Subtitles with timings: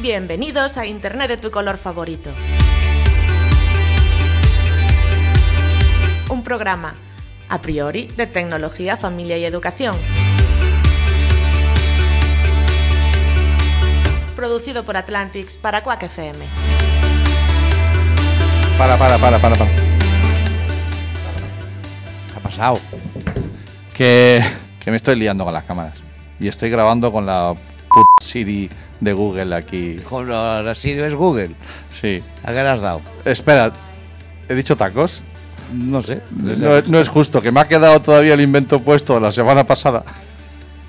[0.00, 2.30] Bienvenidos a Internet de tu color favorito.
[6.30, 6.94] Un programa,
[7.50, 9.94] a priori, de tecnología, familia y educación.
[14.34, 16.46] Producido por Atlantics para Quack FM.
[18.78, 19.70] Para, para, para, para, para.
[19.76, 19.82] ¿Qué
[22.38, 22.80] ha pasado?
[23.94, 24.42] Que,
[24.82, 25.98] que me estoy liando con las cámaras.
[26.38, 27.54] Y estoy grabando con la
[27.90, 29.96] puta Siri de Google aquí.
[30.08, 31.50] Con la Siri es Google.
[31.90, 32.22] Sí.
[32.44, 33.00] ¿A qué le has dado?
[33.24, 33.72] Espera,
[34.48, 35.22] ¿he dicho tacos?
[35.72, 36.20] No sé.
[36.30, 39.64] No, no es justo, que me ha quedado todavía el invento puesto de la semana
[39.64, 40.04] pasada.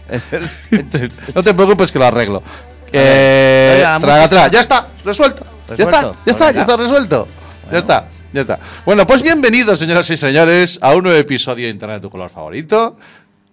[1.35, 2.43] no te preocupes que lo arreglo.
[2.91, 4.47] Eh, Oiga, traga, traga.
[4.49, 5.45] Ya está, resuelto.
[5.69, 6.11] Ya ¿Resuelto?
[6.11, 7.27] está, ya está, ya está resuelto.
[7.71, 8.59] Ya está, ya está.
[8.85, 12.29] Bueno, pues bienvenidos, señoras y señores, a un nuevo episodio de Internet de tu color
[12.29, 12.97] favorito.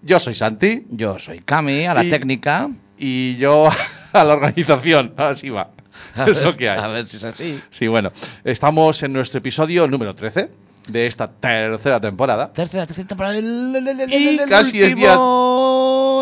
[0.03, 2.69] Yo soy Santi Yo soy Cami, a la Y- técnica.
[2.97, 3.69] y yo
[4.13, 5.15] a la organización.
[5.17, 5.71] Así va.
[6.15, 6.79] A Es ver- lo que hay.
[6.79, 7.61] A ver si es así.
[7.71, 8.13] Sí, bueno,
[8.45, 10.49] estamos en nuestro episodio número 13
[10.89, 12.53] de esta tercera temporada.
[12.53, 13.37] Tercera, tercera temporada.
[13.37, 14.95] El, el- el- Y casi es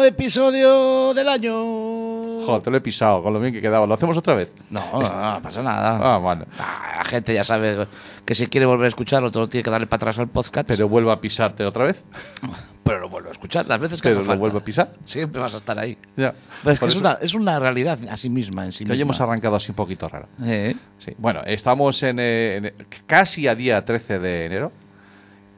[0.04, 1.95] episodio del año.
[2.46, 3.86] Joder, te lo he pisado con lo bien que quedaba.
[3.86, 4.52] ¿Lo hacemos otra vez?
[4.70, 5.00] No, no,
[5.34, 6.14] no pasa nada.
[6.14, 6.46] Ah, bueno.
[6.58, 7.86] Ah, la gente ya sabe
[8.24, 10.68] que si quiere volver a escucharlo, todo tiene que darle para atrás al podcast.
[10.68, 12.04] Pero vuelvo a pisarte otra vez.
[12.82, 14.38] pero lo vuelvo a escuchar las veces que Pero lo falta.
[14.38, 14.92] vuelvo a pisar.
[15.04, 15.98] Siempre vas a estar ahí.
[16.16, 16.34] Ya.
[16.62, 18.98] Pero es que es una, es una realidad a sí misma en sí que hoy
[18.98, 19.06] misma.
[19.08, 20.28] hemos arrancado así un poquito raro.
[20.44, 21.12] Eh, Sí.
[21.18, 22.74] Bueno, estamos en, eh, en-
[23.06, 24.72] casi a día 13 de enero.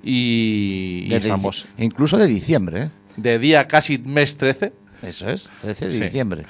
[0.03, 2.91] Y, y estamos Incluso de diciembre, ¿eh?
[3.17, 4.73] de día casi mes 13.
[5.03, 6.01] Eso es, 13 de Sí.
[6.01, 6.47] diciembre.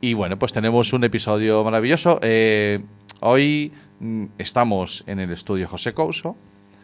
[0.00, 2.18] Y bueno, pues tenemos un episodio maravilloso.
[2.22, 2.84] Eh,
[3.20, 6.36] hoy mm, estamos en el estudio José Couso,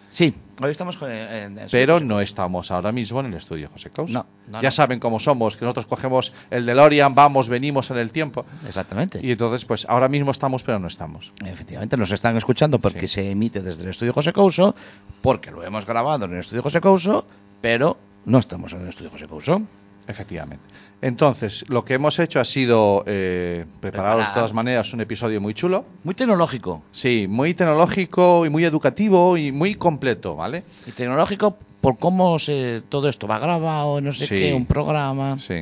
[0.08, 3.88] Sí, hoy estamos con- en, en- pero no estamos ahora mismo en el estudio José
[3.88, 4.12] Couso.
[4.12, 4.70] No, no, ya no.
[4.70, 8.44] saben cómo somos, que nosotros cogemos el DeLorean, vamos, venimos en el tiempo.
[8.68, 9.20] Exactamente.
[9.22, 11.32] Y entonces, pues ahora mismo estamos, pero no estamos.
[11.46, 13.14] Efectivamente, nos están escuchando porque Sí.
[13.22, 14.74] se emite desde el estudio José Couso,
[15.22, 17.24] porque lo hemos grabado en el estudio José Couso,
[17.62, 17.96] pero
[18.26, 19.62] no estamos en el estudio José Couso.
[20.08, 20.64] Efectivamente.
[21.00, 24.34] Entonces, lo que hemos hecho ha sido eh, prepararos de Preparar.
[24.34, 25.84] todas maneras un episodio muy chulo.
[26.04, 26.82] Muy tecnológico.
[26.92, 30.64] Sí, muy tecnológico y muy educativo y muy completo, ¿vale?
[30.86, 34.34] Y tecnológico por cómo se, todo esto va grabado, no sé Sí.
[34.36, 35.38] qué, un programa.
[35.40, 35.54] Sí.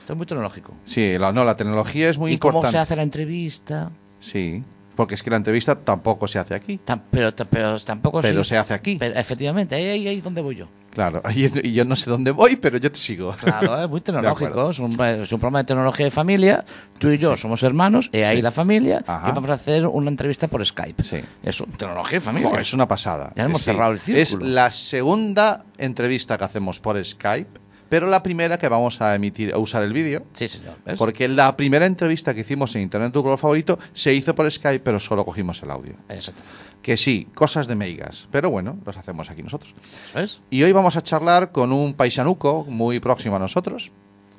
[0.00, 0.72] Esto es muy tecnológico.
[0.84, 2.62] Sí, la, no, la tecnología es muy y importante.
[2.66, 3.90] cómo se hace la entrevista.
[4.20, 4.62] Sí,
[4.96, 6.80] porque es que la entrevista tampoco se hace aquí,
[7.10, 8.96] pero, pero tampoco pero sí- se hace aquí.
[8.98, 10.68] pero efectivamente, ahí, ahí, ahí donde voy yo.
[10.90, 13.36] Claro, y y yo no sé dónde voy, pero yo te sigo.
[13.38, 14.70] Claro, es muy tecnológico.
[14.70, 16.64] Es un, es un programa de tecnología de familia.
[16.98, 18.42] Tú y yo somos hermanos, y ahí Sí.
[18.42, 19.04] la familia.
[19.06, 19.28] Ajá.
[19.28, 21.02] Y vamos a hacer una entrevista por Skype.
[21.02, 21.18] Sí.
[21.42, 22.60] Es un- tecnología de familia.
[22.62, 23.30] Es una pasada.
[23.36, 24.46] Ya hemos cerrado el Es círculo.
[24.50, 29.58] la segunda entrevista que hacemos por Skype, pero la primera que vamos a emitir, a
[29.58, 30.24] usar el vídeo.
[30.32, 30.74] Sí, señor.
[30.84, 30.96] ¿ves?
[30.98, 34.80] Porque la primera entrevista que hicimos en Internet tu color favorito se hizo por Skype,
[34.80, 35.94] pero solo cogimos el audio.
[36.08, 36.42] Exacto.
[36.82, 39.74] Que sí, cosas de meigas, pero bueno, los hacemos aquí nosotros.
[40.14, 40.40] ¿Ves?
[40.50, 43.90] Y hoy vamos a charlar con un paisanuco muy próximo a nosotros,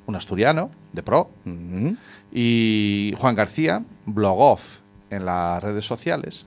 [0.06, 1.98] un asturiano de pro, Ujú.
[2.32, 6.46] y Juan García, blog off en las redes sociales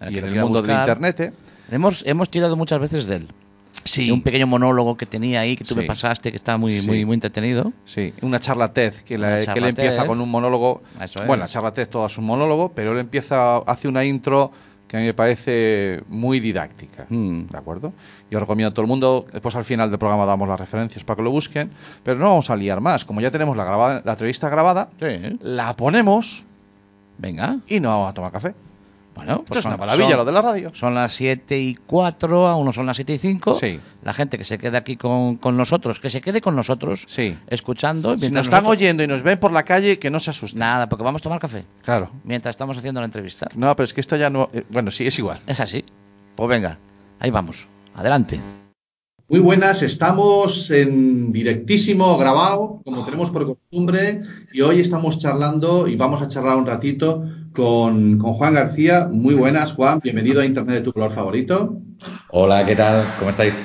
[0.00, 1.20] El y en el mundo del internet.
[1.20, 1.32] ¿eh?
[1.70, 3.28] Hemos, hemos tirado muchas veces de él.
[3.82, 5.80] Sí, un pequeño monólogo que tenía ahí, que tú Sí.
[5.80, 6.86] me pasaste, que está muy, Sí.
[6.86, 7.72] muy, muy entretenido.
[7.84, 10.06] sí, una charla TED que, la- que él empieza TED.
[10.06, 10.82] con un monólogo.
[11.00, 11.26] Eso es.
[11.26, 14.52] Bueno, la charla TED toda es un monólogo, pero él empieza, hace una intro
[14.88, 17.06] que a mí me parece muy didáctica.
[17.08, 17.46] Mm.
[17.50, 17.92] ¿De acuerdo?
[18.30, 21.16] Yo recomiendo a todo el mundo, después al final del programa damos las referencias para
[21.16, 21.70] que lo busquen,
[22.04, 23.04] pero no vamos a liar más.
[23.04, 25.36] Como ya tenemos la, grabada, la entrevista grabada, Sí.
[25.42, 26.44] la ponemos
[27.18, 27.58] Venga.
[27.68, 28.54] y no vamos a tomar café.
[29.14, 30.70] Bueno, Esto pues es una maravilla son- lo de la radio.
[30.74, 33.54] Son las 7 y 4, a uno son las 7 y 5.
[33.54, 33.78] Sí.
[34.02, 37.36] La gente que se queda aquí con, con nosotros, que se quede con nosotros, Sí.
[37.46, 38.18] escuchando.
[38.18, 40.58] Si nos están nosotros- oyendo y nos ven por la calle, que no se asusten.
[40.58, 42.10] Nada, porque vamos a tomar café Claro.
[42.24, 43.46] mientras estamos haciendo la entrevista.
[43.54, 44.50] No, pero es que esto ya no.
[44.52, 45.40] eh, bueno, sí, es igual.
[45.46, 45.84] Es así.
[46.34, 46.78] Pues venga,
[47.20, 47.68] ahí vamos.
[47.94, 48.40] Adelante.
[49.26, 54.20] Muy buenas, estamos en directísimo grabado, como tenemos por costumbre,
[54.52, 57.24] y hoy estamos charlando y vamos a charlar un ratito
[57.54, 59.08] con, con Juan García.
[59.10, 61.78] Muy buenas, Juan, bienvenido a Internet de tu color favorito.
[62.30, 63.06] Hola, ¿qué tal?
[63.18, 63.64] ¿Cómo estáis?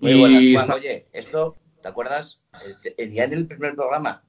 [0.00, 0.64] Muy buenas, Juan.
[0.64, 2.40] está- Oye, esto, ¿te acuerdas?
[2.64, 4.22] El, el día del primer programa,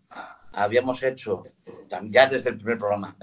[0.52, 1.44] habíamos hecho,
[2.10, 3.16] ya desde el primer programa,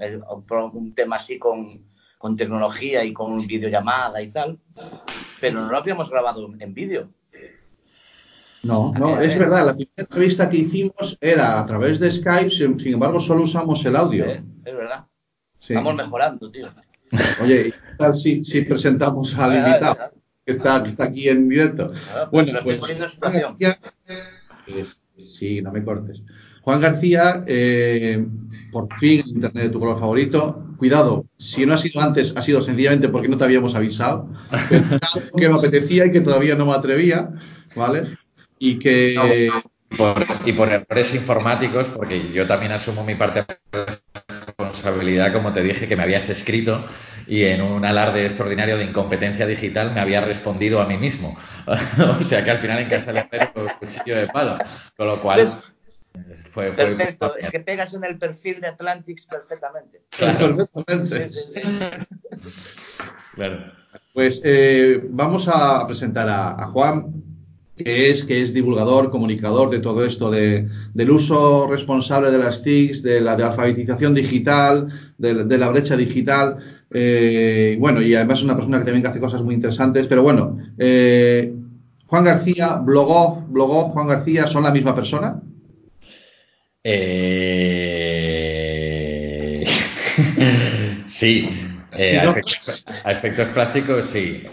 [0.73, 1.85] un, tema así con,
[2.17, 4.59] con, tecnología y con videollamada y tal,
[5.41, 7.09] pero no lo habíamos grabado en vídeo.
[8.63, 12.79] No, no, es verdad, la primera entrevista que hicimos era a través de Skype, sin,
[12.87, 14.25] embargo solo usamos el audio.
[14.65, 15.05] Es verdad.
[15.59, 16.67] Estamos mejorando, tío.
[17.41, 20.11] Oye, ¿qué tal si, si presentamos al invitado
[20.45, 21.91] que está, que está aquí en directo?
[22.31, 23.79] bueno, pues Juan García,
[25.17, 26.21] sí, no me cortes.
[26.61, 28.25] Juan García, eh,
[28.71, 30.63] por fin Internet de tu color favorito.
[30.77, 34.27] Cuidado, si no ha sido antes, ha sido sencillamente porque no te habíamos avisado.
[35.37, 37.29] que me apetecía y que todavía no me atrevía,
[37.75, 38.17] ¿vale?
[38.59, 39.49] y que...
[40.45, 43.85] y por errores informáticos, porque yo también asumo mi parte de
[44.85, 46.85] responsabilidad, como te dije, que me habías escrito
[47.27, 51.35] y en un alarde extraordinario de incompetencia digital me había respondido a mí mismo.
[52.19, 54.57] o sea que al final en casa le un cuchillo de palo.
[54.95, 55.47] Con lo cual...
[56.51, 60.01] Fue, Perfecto, es que pegas en el perfil de Atlantics perfectamente.
[60.11, 60.69] Claro.
[61.05, 61.61] Sí, sí, sí.
[63.33, 63.73] Claro.
[64.13, 67.11] Pues eh, vamos a presentar a, a Juan
[67.75, 72.63] que es, que es divulgador, comunicador de todo esto, de, del uso responsable de las
[72.63, 76.57] TICs, de la de alfabetización digital, de, la brecha digital.
[76.91, 80.07] Eh, bueno, y además es una persona que también hace cosas muy interesantes.
[80.07, 81.53] Pero bueno, eh,
[82.07, 85.41] Juan García, blogó, blogó, Juan García, ¿son la misma persona?
[86.83, 87.25] Eh...
[91.07, 91.49] sí,
[91.97, 94.43] eh, a, efectos, prácticos, sí.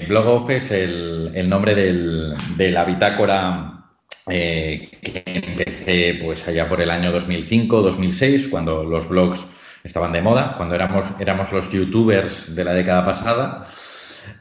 [0.00, 3.80] Eh, BlogOff es el, nombre de la bitácora
[4.28, 9.46] eh, que empecé pues allá por el año 2005-2006, cuando los blogs
[9.82, 13.66] estaban de moda, cuando éramos, éramos los youtubers de la década pasada.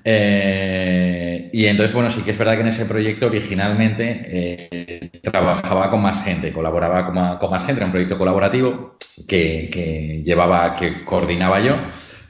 [0.03, 5.89] Eh, y entonces, bueno, sí que es verdad que en ese proyecto originalmente eh, trabajaba
[5.89, 8.97] con más gente, colaboraba con más, gente, era un proyecto colaborativo
[9.27, 11.77] que, llevaba, que coordinaba yo.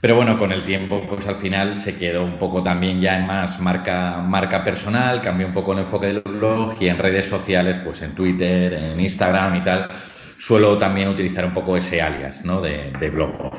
[0.02, 3.28] Pero bueno, con el tiempo, pues al final se quedó un poco también ya en
[3.28, 7.80] más marca, marca personal, cambió un poco el enfoque del blog y en redes sociales,
[7.80, 9.90] pues en Twitter, en Instagram y tal,
[10.38, 12.62] suelo también utilizar un poco ese alias, ¿no?
[12.62, 13.52] De, de blog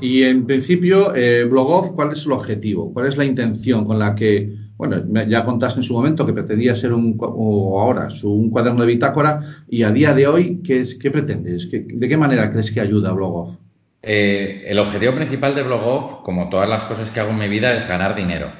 [0.00, 2.92] y en principio, eh, Blogoff, ¿cuál es el objetivo?
[2.92, 6.74] ¿Cuál es la intención con la que, bueno, ya contaste en su momento que pretendía
[6.76, 11.10] ser un, o ahora, un cuaderno de bitácora, y a día de hoy, ¿qué, qué
[11.10, 11.70] pretendes?
[11.70, 13.56] ¿De qué manera crees que ayuda Blogoff?
[14.02, 17.74] Eh, el objetivo principal de Blogoff, como todas las cosas que hago en mi vida,
[17.74, 18.52] es ganar dinero.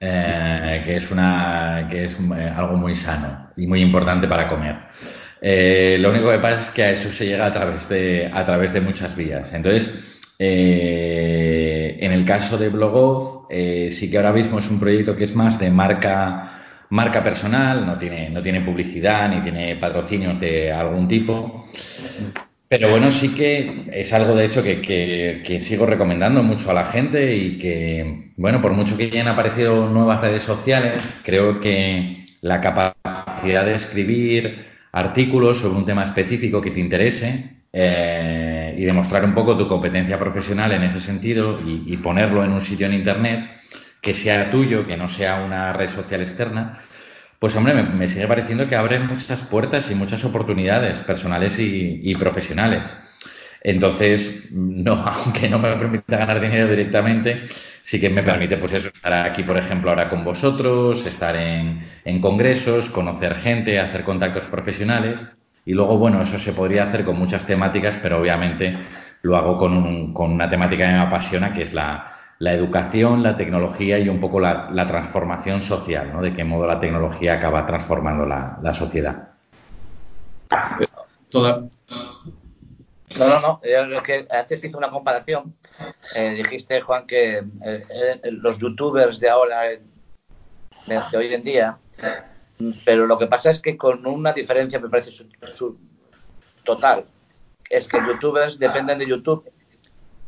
[0.00, 4.76] Eh, que es una que es eh, algo muy sano y muy importante para comer.
[6.00, 8.72] lo único que pasa es que a eso se llega a través de a través
[8.72, 9.52] de muchas vías.
[9.52, 13.48] Entonces, en el caso de Blogoff,
[13.90, 17.96] sí que ahora mismo es un proyecto que es más de marca, marca personal, no
[17.96, 21.66] tiene, no tiene publicidad ni tiene patrocinios de algún tipo.
[22.72, 26.86] Pero bueno, sí que es algo de hecho que, que, sigo recomendando mucho a la
[26.86, 32.62] gente y que, bueno, por mucho que hayan aparecido nuevas redes sociales, creo que la
[32.62, 39.34] capacidad de escribir artículos sobre un tema específico que te interese eh, y demostrar un
[39.34, 43.50] poco tu competencia profesional en ese sentido y, ponerlo en un sitio en Internet
[44.00, 46.78] que sea tuyo, que no sea una red social externa,
[47.42, 52.94] pues hombre, me, sigue pareciendo que abre muchas puertas y muchas oportunidades personales y, profesionales.
[53.62, 57.48] Entonces, no, aunque no me permita ganar dinero directamente,
[57.82, 61.80] sí que me permite, pues eso, estar aquí, por ejemplo, ahora con vosotros, estar en,
[62.04, 65.26] en congresos, conocer gente, hacer contactos profesionales
[65.64, 68.78] y luego, bueno, eso se podría hacer con muchas temáticas, pero obviamente
[69.22, 73.22] lo hago con, un, con una temática que me apasiona, que es la, la educación,
[73.22, 76.20] la tecnología y un poco la, la, transformación social, ¿no?
[76.20, 79.28] De qué modo la tecnología acaba transformando la, la sociedad.
[81.30, 81.68] Toda...
[83.16, 83.60] No, no, no.
[83.62, 85.54] Yo que antes hice una comparación.
[86.16, 87.86] Eh, dijiste, Juan, que eh,
[88.24, 89.80] eh, los youtubers de ahora, de,
[90.86, 91.78] de hoy en día,
[92.84, 95.78] pero lo que pasa es que con una diferencia me parece su,
[96.64, 97.04] total,
[97.70, 99.48] es que youtubers dependen de YouTube.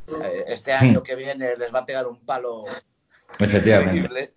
[0.06, 2.64] Eh, este año que viene les va a pegar un palo
[3.38, 4.32] Efectivamente.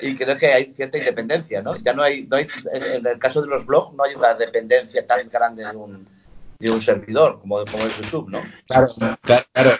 [0.00, 1.76] Y creo que hay cierta independencia, ¿no?
[1.76, 5.06] Ya no hay, no hay, en el caso de los blogs no hay una dependencia
[5.06, 6.06] tan grande de un,
[6.58, 8.42] de un servidor como, como es YouTube, ¿no?
[8.66, 8.86] Claro,
[9.22, 9.70] claro, claro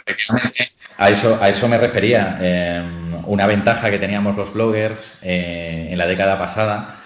[0.97, 2.39] a eso, a eso me refería.
[2.41, 2.83] Eh,
[3.27, 7.01] una ventaja que teníamos los bloggers eh, en la década pasada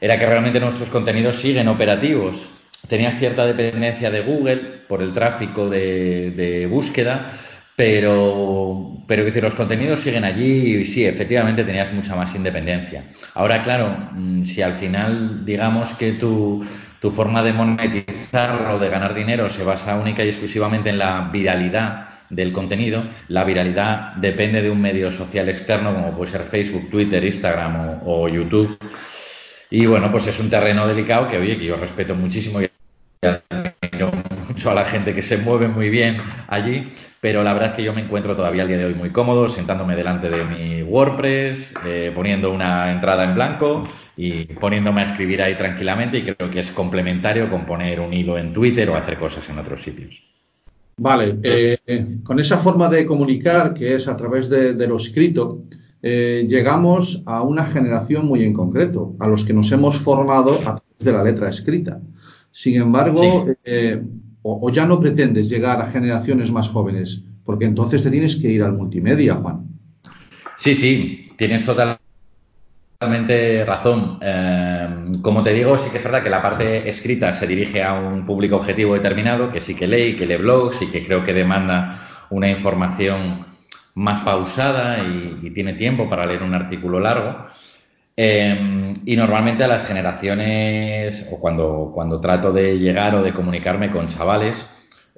[0.00, 2.48] era que realmente nuestros contenidos siguen operativos.
[2.88, 4.56] Tenías cierta dependencia de Google
[4.88, 7.32] por el tráfico de, búsqueda,
[7.76, 13.04] pero, pero decir, los contenidos siguen allí y sí, efectivamente tenías mucha más independencia.
[13.34, 16.64] Ahora, claro, mm, si al final digamos que tu,
[17.00, 21.28] tu forma de monetizar o de ganar dinero se basa única y exclusivamente en la
[21.30, 26.90] viralidad del contenido, la viralidad depende de un medio social externo como puede ser Facebook,
[26.90, 28.78] Twitter, Instagram o, o YouTube.
[29.70, 32.70] Y bueno, pues es un terreno delicado que, oye, que yo respeto muchísimo y
[33.22, 34.12] admiro
[34.56, 36.16] mucho a la gente que se mueve muy bien
[36.48, 39.10] allí, pero la verdad es que yo me encuentro todavía al día de hoy muy
[39.10, 43.84] cómodo sentándome delante de mi WordPress, eh, poniendo una entrada en blanco
[44.16, 48.38] y poniéndome a escribir ahí tranquilamente y creo que es complementario con poner un hilo
[48.38, 50.24] en Twitter o hacer cosas en otros sitios.
[50.96, 51.76] Vale, eh,
[52.24, 55.64] con esa forma de comunicar que es a través de, de lo escrito,
[56.00, 60.80] eh, llegamos a una generación muy en concreto, a los que nos hemos formado a
[60.80, 62.00] través de la letra escrita.
[62.50, 64.00] Sin embargo, Sí.
[64.48, 68.62] O, ya no pretendes llegar a generaciones más jóvenes, porque entonces te tienes que ir
[68.62, 69.66] al multimedia, Juan.
[70.56, 71.98] Sí, sí, tienes totalmente
[73.64, 74.18] razón.
[74.22, 74.88] Eh,
[75.20, 78.24] como te digo, sí que es verdad que la parte escrita se dirige a un
[78.24, 82.00] público objetivo determinado, que sí que lee, que lee blogs y que creo que demanda
[82.30, 83.46] una información
[83.94, 87.46] más pausada y, y tiene tiempo para leer un artículo largo.
[88.16, 93.90] Eh, y normalmente a las generaciones, o cuando, cuando trato de llegar o de comunicarme
[93.90, 94.66] con chavales,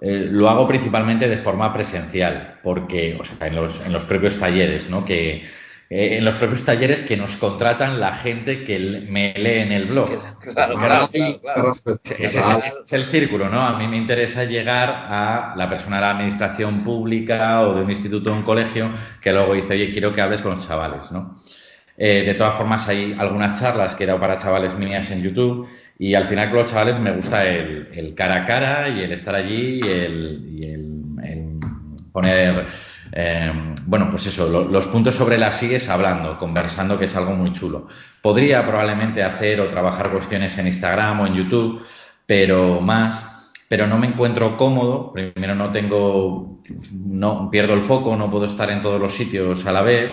[0.01, 4.39] eh, lo hago principalmente de forma presencial, porque, o sea, en los, en los propios
[4.39, 5.05] talleres, ¿no?
[5.05, 5.45] Que,
[5.91, 8.79] eh, en los propios talleres que nos contratan la gente que
[9.09, 10.11] me lee en el blog.
[10.53, 11.09] Claro, claro,
[11.41, 11.77] claro.
[12.05, 13.63] Ese es, ese es el círculo, ¿no?
[13.63, 17.91] A mí me interesa llegar a la persona de la administración pública o de un
[17.91, 21.39] instituto o un colegio que luego dice, oye, quiero que hables con los chavales, ¿no?
[22.01, 25.69] Eh, de todas formas, hay algunas charlas que he dado para chavales mías en YouTube
[25.99, 29.35] y al final con los chavales me gusta el, cara a cara y el estar
[29.35, 29.89] allí y
[30.63, 31.03] el,
[32.13, 32.67] poner,
[33.13, 33.53] eh,
[33.87, 37.53] bueno, pues eso, lo- los puntos sobre las sigues hablando, conversando, que es algo muy
[37.53, 37.87] chulo.
[38.23, 41.85] Podría probablemente hacer o trabajar cuestiones en Instagram o en YouTube,
[42.27, 45.13] pero más, pero no me encuentro cómodo.
[45.13, 46.61] Primero no tengo,
[46.93, 50.13] no pierdo el foco, no puedo estar en todos los sitios a la vez.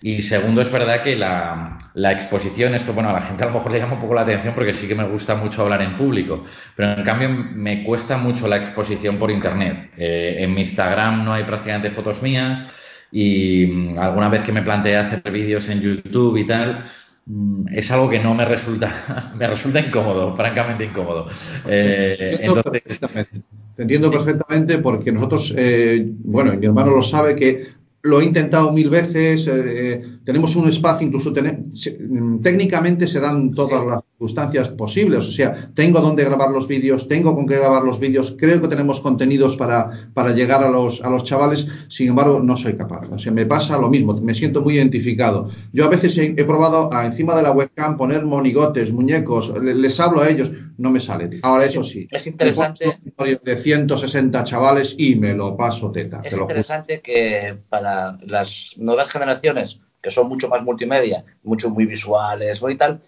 [0.00, 3.52] Y segundo, es verdad que la, la exposición, esto, bueno, a la gente a lo
[3.54, 5.96] mejor le llama un poco la atención porque sí que me gusta mucho hablar en
[5.96, 6.44] público,
[6.76, 9.90] pero en cambio me cuesta mucho la exposición por internet.
[9.96, 12.64] Eh, en mi Instagram no hay prácticamente fotos mías
[13.10, 16.84] y mm, alguna vez que me planteé hacer vídeos en YouTube y tal,
[17.26, 18.92] mm, es algo que no me resulta,
[19.36, 21.26] me resulta incómodo, francamente incómodo.
[21.64, 23.42] Eh, Te entiendo entonces, perfectamente.
[23.74, 24.16] Te entiendo Sí.
[24.16, 29.46] perfectamente porque nosotros, eh, bueno, mi hermano lo sabe que lo he intentado mil veces,
[29.46, 31.32] eh, eh, tenemos un espacio, incluso
[31.74, 36.68] se- mm, técnicamente se dan todas las circunstancias posibles, o sea, tengo donde grabar los
[36.68, 40.70] vídeos, tengo con qué grabar los vídeos, creo que tenemos contenidos para, para llegar a
[40.70, 44.14] los, a los chavales, sin embargo, no soy capaz, o sea, me pasa lo mismo,
[44.20, 45.48] me siento muy identificado.
[45.72, 49.74] Yo a veces he, he probado a, encima de la webcam poner monigotes, muñecos, le-
[49.74, 51.40] les hablo a ellos, no me sale.
[51.42, 52.98] Ahora, eso sí, Es interesante.
[53.42, 56.44] de 160 chavales y me lo paso teta, Es te lo juro.
[56.54, 62.76] interesante que para las nuevas generaciones, que son mucho más multimedia, mucho muy visuales y
[62.76, 63.00] tal,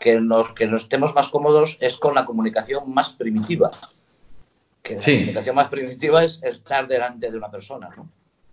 [0.00, 3.70] que nos, que nos estemos más cómodos es con la comunicación más primitiva.
[4.82, 5.14] Que la Sí.
[5.18, 8.10] comunicación más primitiva es estar delante de una persona, ¿no?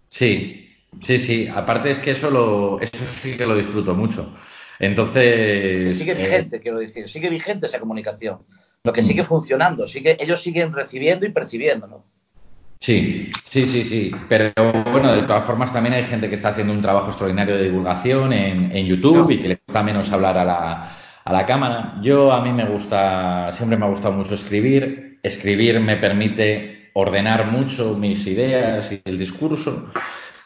[0.09, 0.69] Sí,
[1.01, 1.47] sí, sí.
[1.47, 4.33] Aparte es que eso lo, eso sí que lo disfruto mucho.
[4.79, 8.39] Entonces, sigue eh, vigente, quiero decir, sigue vigente esa comunicación.
[8.85, 12.05] Lo que sigue funcionando, sigue, ellos siguen recibiendo y percibiendo, ¿no?
[12.79, 14.11] Sí, sí, sí, sí.
[14.29, 14.53] Pero
[14.91, 18.31] bueno, de todas formas también hay gente que está haciendo un trabajo extraordinario de divulgación
[18.31, 20.91] en, en YouTube y que le gusta menos hablar a la,
[21.23, 21.95] a la cámara.
[22.03, 25.19] Yo a mí me gusta, siempre me ha gustado mucho escribir.
[25.23, 29.91] Escribir me permite ordenar mucho mis ideas y el discurso.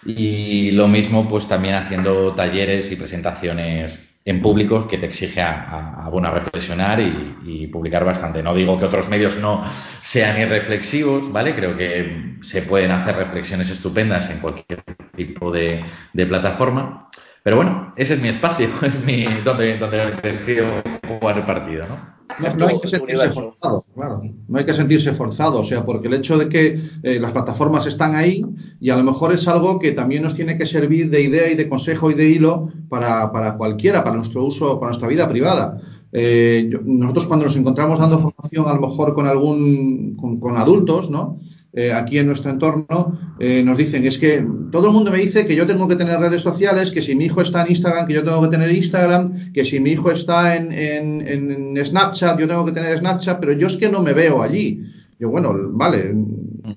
[0.05, 6.05] Y lo mismo pues también haciendo talleres y presentaciones en público que te exige a,
[6.05, 8.43] a, a reflexionar y, y, publicar bastante.
[8.43, 9.63] No digo que otros medios no
[10.01, 11.55] sean irreflexivos, ¿vale?
[11.55, 14.83] Creo que se pueden hacer reflexiones estupendas en cualquier
[15.15, 15.83] tipo de,
[16.13, 17.09] de plataforma.
[17.41, 22.18] Pero bueno, ese es mi espacio, es mi donde, donde decido jugar el partido, ¿no?
[22.37, 24.21] No, no, hay que sentirse forzado, claro.
[24.47, 27.87] No hay que sentirse forzado, o sea, porque el hecho de que eh, las plataformas
[27.87, 28.45] están ahí
[28.79, 31.55] y a lo mejor es algo que también nos tiene que servir de idea y
[31.55, 35.81] de consejo y de hilo para, para cualquiera, para nuestro uso, para nuestra vida privada.
[36.11, 40.57] Eh, yo, nosotros cuando nos encontramos dando formación a lo mejor con algún, con, con
[40.57, 41.39] adultos, ¿no?
[41.71, 45.45] Eh, aquí en nuestro entorno eh, nos dicen es que todo el mundo me dice
[45.45, 48.15] que yo tengo que tener redes sociales, que si mi hijo está en Instagram, que
[48.15, 52.47] yo tengo que tener Instagram, que si mi hijo está en, en, en Snapchat, yo
[52.47, 54.81] tengo que tener Snapchat, pero yo es que no me veo allí.
[55.19, 56.15] Yo, bueno, vale,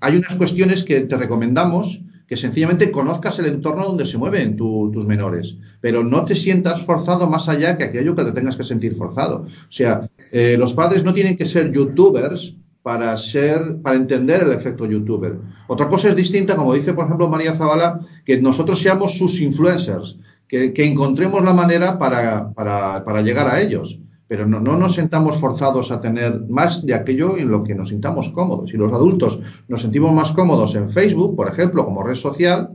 [0.01, 4.91] hay unas cuestiones que te recomendamos que sencillamente conozcas el entorno donde se mueven tu-
[4.93, 8.63] tus menores, pero no te sientas forzado más allá que aquello que te tengas que
[8.63, 9.47] sentir forzado.
[9.47, 14.53] O sea, eh, los padres no tienen que ser youtubers para ser, para entender el
[14.53, 15.39] efecto youtuber.
[15.69, 20.19] Otra cosa es distinta, como dice, por ejemplo, María Zavala, que nosotros seamos sus influencers,
[20.49, 23.99] que, encontremos la manera para, llegar a ellos.
[24.29, 27.91] Pero no, no nos sentamos forzados a tener más de aquello en lo que nos
[27.91, 28.73] sintamos cómodos.
[28.73, 32.71] Y los adultos nos sentimos más cómodos en Facebook, por ejemplo, como red social,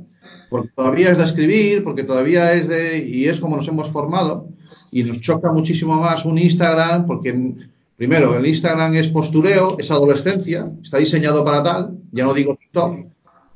[0.49, 4.47] porque todavía es de escribir, porque todavía es de, y es como nos hemos formado,
[4.91, 7.55] y nos choca muchísimo más un Instagram, porque
[7.97, 13.07] primero, el Instagram es postureo, es adolescencia, está diseñado para tal, ya no digo TikTok,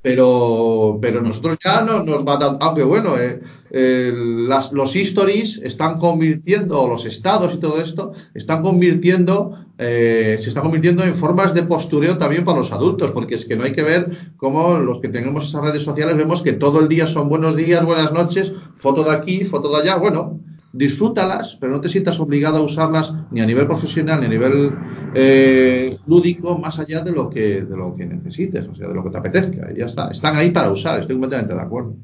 [0.01, 4.11] pero, pero nosotros ya no nos va dando, aunque bueno, eh, eh,
[4.47, 10.49] las- los stories están convirtiendo, o los estados y todo esto, están convirtiendo, eh, se
[10.49, 13.73] están convirtiendo en formas de postureo también para los adultos, porque es que no hay
[13.73, 17.29] que ver cómo los que tenemos esas redes sociales vemos que todo el día son
[17.29, 20.39] buenos días, buenas noches, foto de aquí, foto de allá, bueno,
[20.73, 24.71] disfrútalas, pero no te sientas obligado a usarlas ni a nivel profesional ni a nivel
[25.13, 29.03] eh, lúdico más allá de lo que de lo que necesites, o sea, de lo
[29.03, 29.71] que te apetezca.
[29.71, 30.09] Y ya está.
[30.09, 31.95] Están ahí para usar, estoy completamente de acuerdo.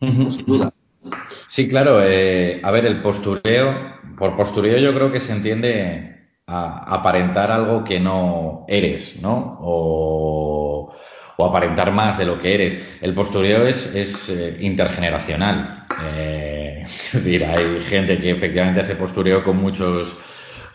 [0.00, 0.72] Sin duda.
[1.46, 2.00] Sí, claro.
[2.02, 3.74] eh, a ver, el postureo,
[4.18, 9.58] por postureo yo creo que se entiende a aparentar algo que no eres, ¿no?
[9.60, 10.92] O,
[11.36, 12.78] o aparentar más de lo que eres.
[13.00, 15.81] El postureo es, es eh, intergeneracional.
[16.04, 20.16] Eh, es decir, hay gente que efectivamente hace postureo con muchos,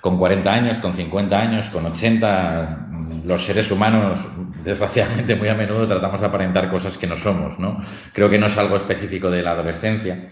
[0.01, 2.83] con 40 años, con 50 años, con 80.
[3.25, 4.19] Los seres humanos,
[4.63, 7.81] desgraciadamente, muy a menudo tratamos de aparentar cosas que no somos, ¿no?
[8.13, 10.29] Creo que no es algo específico de la adolescencia.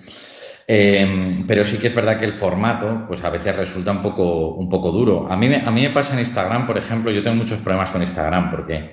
[0.68, 4.56] Eh, pero sí que es verdad que el formato, pues a veces resulta un poco,
[4.56, 5.28] un poco duro.
[5.30, 8.02] A mí, a mí me pasa en Instagram, por ejemplo, yo tengo muchos problemas con
[8.02, 8.92] Instagram porque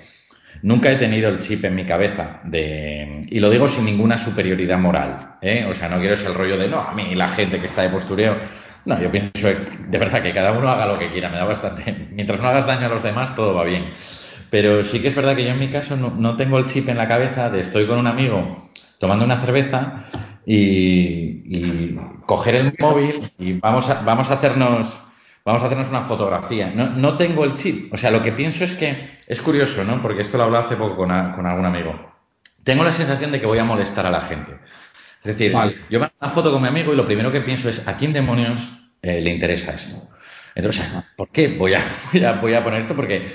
[0.63, 4.79] nunca he tenido el chip en mi cabeza de, y lo digo sin ninguna superioridad
[4.79, 5.67] moral, ¿eh?
[5.69, 7.83] o sea, no quiero ese el rollo de, no, a mí la gente que está
[7.83, 8.37] de postureo,
[8.85, 12.09] no, yo pienso de verdad que cada uno haga lo que quiera, me da bastante,
[12.11, 13.93] mientras no hagas daño a los demás, todo va bien.
[14.51, 16.89] Pero sí que es verdad que yo en mi caso no, no tengo el chip
[16.89, 20.05] en la cabeza de estoy con un amigo tomando una cerveza
[20.45, 25.02] y, y coger el móvil y vamos a, vamos a hacernos
[25.45, 26.71] vamos a hacernos una fotografía.
[26.75, 27.93] No, no tengo el chip.
[27.93, 30.01] O sea, lo que pienso es que es curioso, ¿no?
[30.03, 32.13] Porque esto lo hablaba hace poco con, a- con algún amigo.
[32.65, 34.53] Tengo la sensación de que voy a molestar a la gente.
[35.21, 35.75] Es decir, Vale.
[35.89, 37.97] yo me hago una foto con mi amigo y lo primero que pienso es ¿a
[37.97, 38.69] quién demonios
[39.03, 39.97] eh, le interesa esto?
[40.55, 40.85] Entonces,
[41.17, 41.81] ¿por qué voy a,
[42.13, 42.95] voy a, voy a poner esto?
[42.97, 43.27] Porque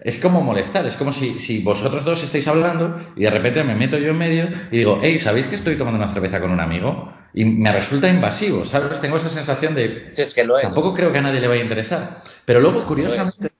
[0.00, 3.74] es como molestar, es como si, si vosotros dos estáis hablando y de repente me
[3.74, 6.60] meto yo en medio y digo, hey, ¿sabéis que estoy tomando una cerveza con un
[6.60, 7.12] amigo?
[7.34, 9.00] Y me resulta invasivo, ¿sabes?
[9.00, 10.62] Tengo esa sensación de, Sí, es que lo es.
[10.62, 12.22] tampoco creo que a nadie le vaya a interesar.
[12.44, 13.52] Pero luego, curiosamente,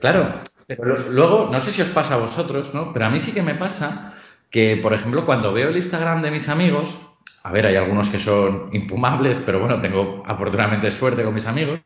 [0.00, 2.92] claro, pero luego, no sé si os pasa a vosotros, ¿no?
[2.92, 4.14] Pero a mí sí que me pasa
[4.50, 6.96] que, por ejemplo, cuando veo el Instagram de mis amigos,
[7.44, 11.80] a ver, hay algunos que son impumables, pero bueno, tengo afortunadamente suerte con mis amigos,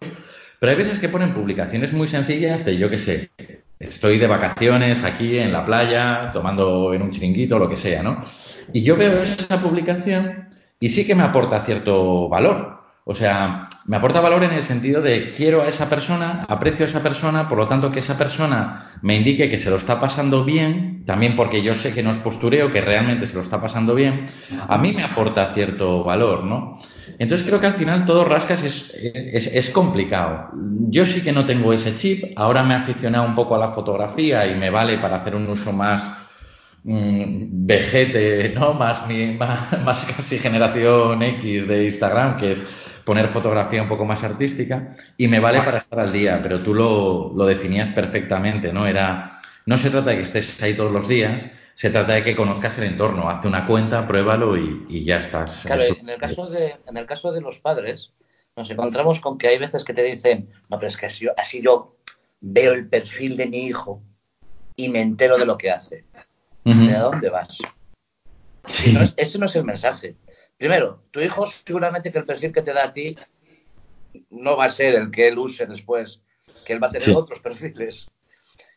[0.59, 3.31] pero hay veces que ponen publicaciones muy sencillas de, yo qué sé,
[3.79, 8.25] estoy de vacaciones aquí en la playa, tomando en un chiringuito, lo que sea, ¿no?
[8.73, 10.49] Y yo veo esa publicación
[10.81, 12.81] y sí que me aporta cierto valor.
[13.05, 16.89] O sea, me aporta valor en el sentido de quiero a esa persona, aprecio a
[16.89, 20.45] esa persona, por lo tanto que esa persona me indique que se lo está pasando
[20.45, 23.95] bien, también porque yo sé que no es postureo, que realmente se lo está pasando
[23.95, 24.27] bien,
[24.69, 26.79] a mí me aporta cierto valor, ¿no?
[27.19, 30.51] Entonces creo que al final todo rascas es, es, es complicado.
[30.89, 33.69] Yo sí que no tengo ese chip, ahora me he aficionado un poco a la
[33.69, 36.20] fotografía y me vale para hacer un uso más
[36.85, 38.75] mm, vejete, ¿no?
[38.75, 42.63] Más, mi- más, más casi generación X de Instagram, que es
[43.05, 46.75] poner fotografía un poco más artística, y me vale para estar al día, pero tú
[46.75, 48.87] lo, lo definías perfectamente, ¿no?
[48.87, 52.37] Era, no se trata de que estés ahí todos los días, se trata de que
[52.37, 55.63] conozcas el entorno, hazte una cuenta, pruébalo y, y ya estás.
[55.65, 58.13] Claro, Eso- en el caso de, en el caso de los padres,
[58.57, 61.33] nos encontramos con que hay veces que te dicen, no, pero es que así yo,
[61.37, 61.97] así yo
[62.41, 64.03] veo el perfil de mi hijo
[64.77, 66.05] y me entero de lo que hace.
[66.71, 66.87] Ujú.
[66.87, 67.59] ¿De dónde vas?
[68.65, 68.93] Sí.
[68.93, 70.17] No es- ese no es el mensaje.
[70.57, 73.17] Primero, tu hijo seguramente que el perfil que te da a ti
[74.31, 76.21] no va a ser el que él use después,
[76.65, 77.15] que él va a tener Sí.
[77.15, 78.09] otros perfiles.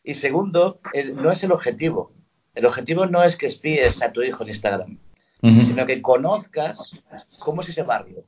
[0.02, 2.12] Y segundo, el- no es el objetivo.
[2.54, 4.98] El objetivo no es que espíes a tu hijo en Instagram,
[5.42, 6.92] sino que conozcas
[7.40, 8.24] cómo es ese barrio.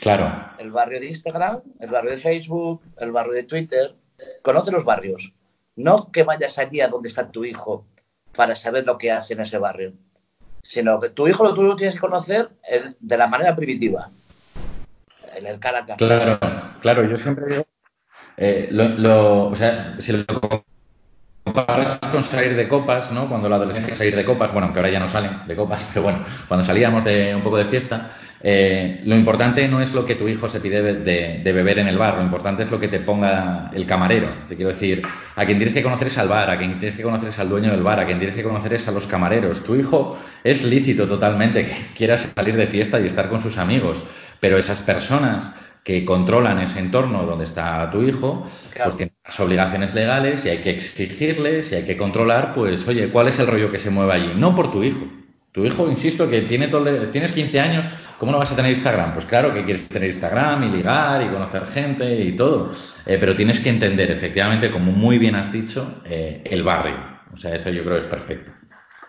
[0.00, 0.52] Claro.
[0.58, 3.94] El barrio de Instagram, el barrio de Facebook, el barrio de Twitter.
[4.42, 5.32] Conoce los barrios.
[5.76, 7.86] No que vayas allí a donde está tu hijo
[8.34, 9.92] para saber lo que hace en ese barrio,
[10.62, 14.10] sino que tu hijo lo tú lo tienes que conocer el- de la manera primitiva,
[15.34, 15.84] en el cara.
[15.96, 16.38] Claro,
[16.80, 17.66] claro, yo siempre digo,
[18.36, 20.24] eh, lo, lo- o sea, si lo
[21.54, 23.28] comparas con salir de copas, ¿no?
[23.28, 26.02] Cuando la adolescencia salir de copas, bueno, aunque ahora ya no salen de copas, pero
[26.02, 28.10] bueno, cuando salíamos de un poco de fiesta,
[28.42, 31.86] eh, lo importante no es lo que tu hijo se pide de, de, beber en
[31.86, 34.28] el bar, lo importante es lo que te ponga el camarero.
[34.48, 35.02] Te quiero decir,
[35.36, 37.48] a quien tienes que conocer es al bar, a quien tienes que conocer es al
[37.48, 39.62] dueño del bar, a quien tienes que conocer es a los camareros.
[39.62, 44.02] Tu hijo es lícito totalmente que quiera salir de fiesta y estar con sus amigos,
[44.40, 48.90] pero esas personas que controlan ese entorno donde está tu hijo, claro.
[48.90, 53.10] pues tienen las obligaciones legales y hay que exigirles y hay que controlar, pues, oye,
[53.10, 54.32] ¿cuál es el rollo que se mueve allí?
[54.36, 55.04] No por tu hijo.
[55.52, 57.86] Tu hijo, insisto, que tiene todo tienes 15 años,
[58.18, 59.12] ¿cómo no vas a tener Instagram?
[59.12, 62.72] Pues claro que quieres tener Instagram y ligar y conocer gente y todo,
[63.06, 66.96] eh, pero tienes que entender, efectivamente, como muy bien has dicho, eh, el barrio.
[67.32, 68.50] O sea, eso yo creo es perfecto.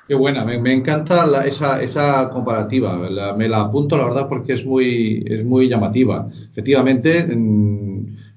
[0.07, 4.27] Qué buena, me, me encanta la, esa, esa comparativa, la, me la apunto la verdad
[4.29, 6.29] porque es muy, es muy llamativa.
[6.51, 7.25] Efectivamente,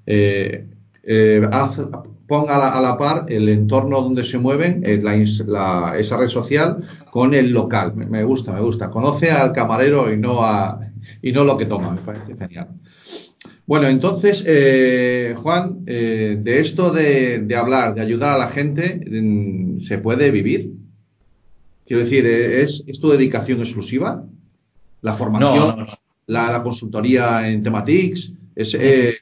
[0.06, 0.64] eh,
[1.10, 1.80] eh, haz,
[2.26, 6.28] ponga a la, a la, par el entorno donde se mueven, eh, la, esa red
[6.28, 7.96] social, con el local.
[7.96, 8.90] Me, me, gusta, me gusta.
[8.90, 10.78] Conoce al camarero y no, a,
[11.22, 12.68] y no lo que toma, me parece genial.
[13.66, 19.00] Bueno, entonces, eh, Juan, eh, de esto de, de, hablar, de ayudar a la gente,
[19.80, 20.72] ¿se puede vivir?
[21.86, 24.24] Quiero decir, ¿es, ¿es tu dedicación exclusiva?
[25.00, 25.56] ¿La formación?
[25.56, 25.98] No, no, no.
[26.26, 28.32] La, la, consultoría en Tematics?
[28.58, 29.14] Es, eh,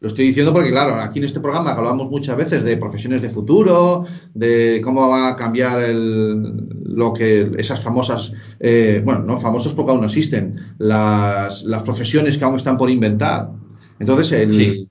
[0.00, 3.30] lo estoy diciendo porque, claro, aquí en este programa hablamos muchas veces de profesiones de
[3.30, 9.72] futuro, de cómo va a cambiar el, lo que esas famosas, eh, bueno, no famosas
[9.72, 13.50] porque aún no existen, las, las, profesiones que aún están por inventar.
[13.98, 14.90] Entonces, el, sí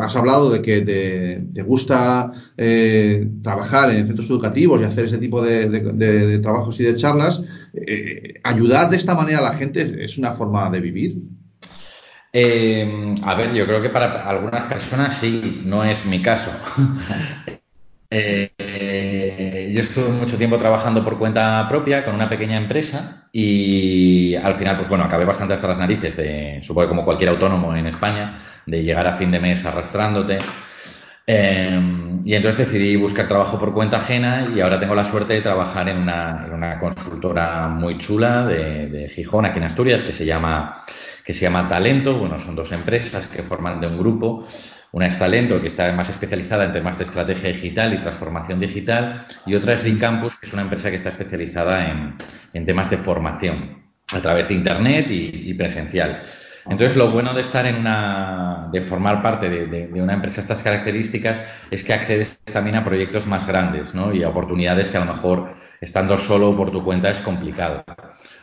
[0.00, 5.18] has hablado de que te, te gusta eh, trabajar en centros educativos y hacer ese
[5.18, 7.42] tipo de, de, de, de trabajos y de charlas.
[7.74, 11.18] Eh, ayudar de esta manera a la gente es una forma de vivir.
[12.40, 16.52] Eh, a ver, yo creo que para algunas personas sí, no es mi caso.
[18.10, 24.54] Eh, yo estuve mucho tiempo trabajando por cuenta propia con una pequeña empresa y al
[24.54, 27.86] final, pues bueno, acabé bastante hasta las narices de, supongo que como cualquier autónomo en
[27.86, 30.38] España, de llegar a fin de mes arrastrándote.
[31.26, 31.80] Eh,
[32.24, 35.86] y entonces decidí buscar trabajo por cuenta ajena y ahora tengo la suerte de trabajar
[35.90, 40.24] en una, en una consultora muy chula de, de, Gijón, aquí en Asturias, que se
[40.24, 40.82] llama
[41.28, 42.16] que se llama Talento.
[42.16, 44.46] Bueno, son dos empresas que forman de un grupo
[44.92, 49.26] una es Talento, que está más especializada en temas de estrategia digital y transformación digital,
[49.44, 52.14] y otra es Campus, que es una empresa que está especializada en,
[52.54, 56.22] en temas de formación a través de Internet y, presencial.
[56.64, 60.62] Entonces, lo bueno de estar en una, de formar parte de, una empresa de estas
[60.62, 64.14] características es que accedes también a proyectos más grandes, ¿no?
[64.14, 65.50] Y a oportunidades que a lo mejor
[65.82, 67.84] estando solo por tu cuenta es complicado.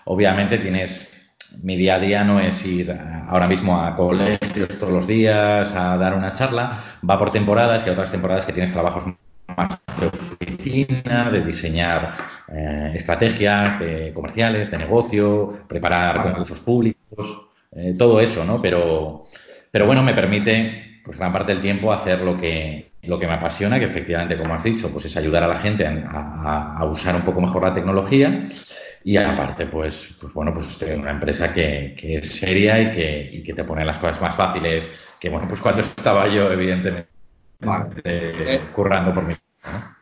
[0.05, 1.14] Obviamente tienes
[1.63, 5.97] mi día a día no es ir ahora mismo a colegios todos los días a
[5.97, 9.05] dar una charla, va por temporadas y otras temporadas que tienes trabajos
[9.55, 12.15] más de oficina, de diseñar
[12.49, 18.61] eh, estrategias de comerciales, de negocio, preparar concursos públicos, eh, todo eso, ¿no?
[18.61, 19.27] Pero,
[19.71, 23.33] pero bueno, me permite pues gran parte del tiempo hacer lo que, lo que me
[23.33, 27.21] apasiona, que efectivamente, como has dicho, pues es ayudar a la gente a usar un
[27.21, 28.47] poco mejor la tecnología
[29.07, 32.91] y aparte, pues, pues bueno, pues estoy en una empresa que, que es seria y
[32.91, 36.51] que, y que, te pone las cosas más fáciles que, bueno, pues cuando estaba yo,
[36.51, 37.07] evidentemente,
[37.59, 37.91] vale.
[38.03, 39.35] eh, currando por mí.
[39.63, 39.95] ¿no?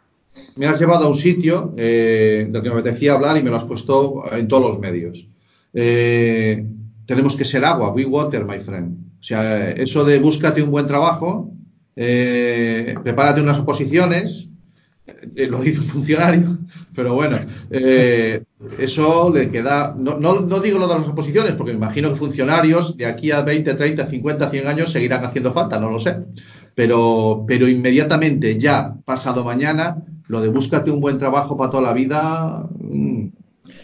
[0.56, 3.58] Me has llevado a un sitio eh, del que me apetecía hablar y me lo
[3.58, 5.28] has puesto en todos los medios.
[5.74, 6.66] Eh,
[7.06, 8.98] tenemos que ser agua, we water, my friend.
[9.20, 11.52] O sea, eso de búscate un buen trabajo,
[11.98, 14.48] eh, prepárate unas oposiciones,
[15.06, 16.58] eh, lo dice un funcionario,
[16.96, 17.38] pero bueno,
[17.70, 18.44] eh,
[18.78, 22.16] eso le queda, no, no, no, digo lo de las oposiciones, porque me imagino que
[22.16, 26.18] funcionarios de aquí a 20, 30, 50, 100 años seguirán haciendo falta, no lo sé,
[26.74, 31.94] pero, pero inmediatamente, ya pasado mañana, lo de búscate un buen trabajo para toda la
[31.94, 33.28] vida, mmm,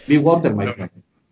[0.06, 0.54] big water.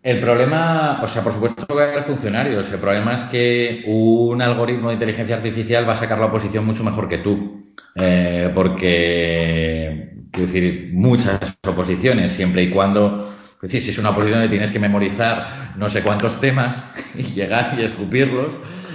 [0.01, 2.71] El problema, o sea, por supuesto que va a haber funcionarios.
[2.71, 6.85] El problema es que un algoritmo de inteligencia artificial va a sacar la oposición mucho
[6.85, 7.58] mejor que tú.
[7.95, 14.51] Eh, porque, quiero decir, muchas oposiciones, siempre y cuando, decir, si es una oposición donde
[14.51, 16.83] tienes que memorizar no sé cuántos temas
[17.15, 18.53] y llegar y escupirlos,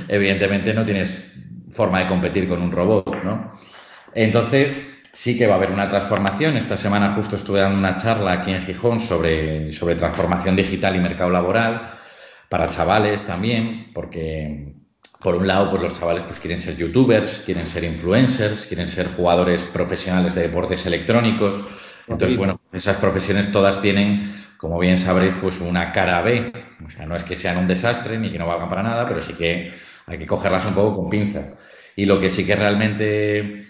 [0.09, 1.33] evidentemente no tienes
[1.71, 3.53] forma de competir con un robot, ¿no?
[4.15, 6.57] Entonces, sí que va a haber una transformación.
[6.57, 11.01] Esta semana justo estuve dando una charla aquí en Gijón sobre, sobre transformación digital y
[11.01, 11.99] mercado laboral
[12.49, 14.75] para chavales también, porque
[15.25, 19.09] por un lado, pues los chavales pues quieren ser youtubers, quieren ser influencers, quieren ser
[19.09, 21.65] jugadores profesionales de deportes electrónicos.
[22.07, 26.53] Entonces, bueno, esas profesiones todas tienen, como bien sabréis, pues una cara B.
[26.85, 29.23] O sea, no es que sean un desastre ni que no valgan para nada, pero
[29.23, 29.73] sí que
[30.07, 31.55] hay que cogerlas un poco con pinzas.
[31.97, 33.64] Y lo que sí que realmente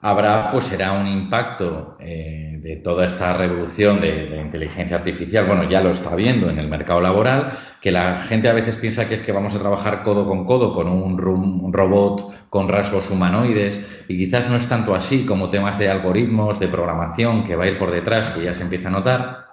[0.00, 5.46] habrá, pues será un impacto eh, de toda esta revolución de, inteligencia artificial.
[5.46, 9.08] Bueno, ya lo está viendo en el mercado laboral, que la gente a veces piensa
[9.08, 13.10] que es que vamos a trabajar codo con codo con un, un robot con rasgos
[13.10, 17.64] humanoides y quizás no es tanto así como temas de algoritmos, de programación que va
[17.64, 19.48] a ir por detrás, que ya se empieza a notar.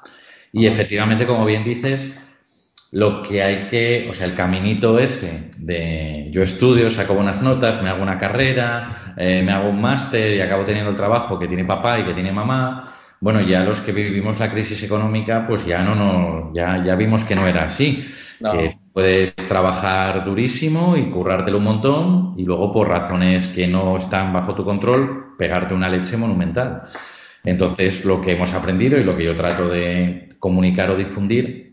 [0.51, 2.13] Y efectivamente, como bien dices,
[2.95, 7.83] lo que hay que, o sea, el caminito ese de yo estudio, saco buenas notas,
[7.83, 11.49] me hago una carrera, eh, me hago un máster y acabo teniendo el trabajo que
[11.49, 12.95] tiene papá y que tiene mamá.
[13.19, 17.25] Bueno, ya los que vivimos la crisis económica, pues ya no, no ya, ya vimos
[17.25, 18.01] que no era así.
[18.39, 18.53] No.
[18.53, 24.31] Que puedes trabajar durísimo y currártelo un montón y luego por razones que no están
[24.31, 26.83] bajo tu control, pegarte una leche monumental.
[27.43, 31.65] Entonces, lo que hemos aprendido y lo que yo trato de comunicar o difundir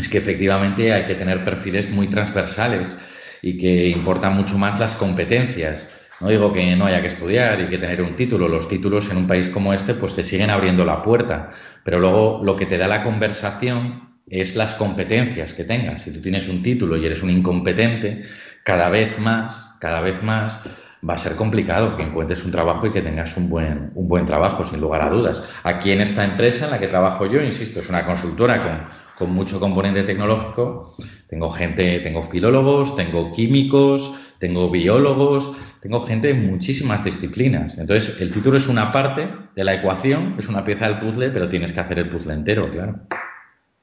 [0.00, 2.96] es que efectivamente hay que tener perfiles muy transversales
[3.42, 5.86] y que importan mucho más las competencias.
[6.20, 8.48] No digo que no haya que estudiar y que tener un título.
[8.48, 11.50] Los títulos en un país como este pues te siguen abriendo la puerta.
[11.84, 16.02] Pero luego lo que te da la conversación es las competencias que tengas.
[16.02, 18.22] Si tú tienes un título y eres un incompetente,
[18.64, 20.60] cada vez más, cada vez más
[21.08, 24.26] va a ser complicado que encuentres un trabajo y que tengas un buen, un buen
[24.26, 25.42] trabajo, sin lugar a dudas.
[25.64, 29.34] Aquí en esta empresa en la que trabajo yo, insisto, es una consultora con con
[29.34, 30.94] mucho componente tecnológico.
[31.28, 35.52] Tengo gente, tengo filólogos, tengo químicos, tengo biólogos,
[35.82, 37.76] tengo gente de muchísimas disciplinas.
[37.76, 41.50] Entonces, el título es una parte de la ecuación, es una pieza del puzzle, pero
[41.50, 42.98] tienes que hacer el puzzle entero, claro.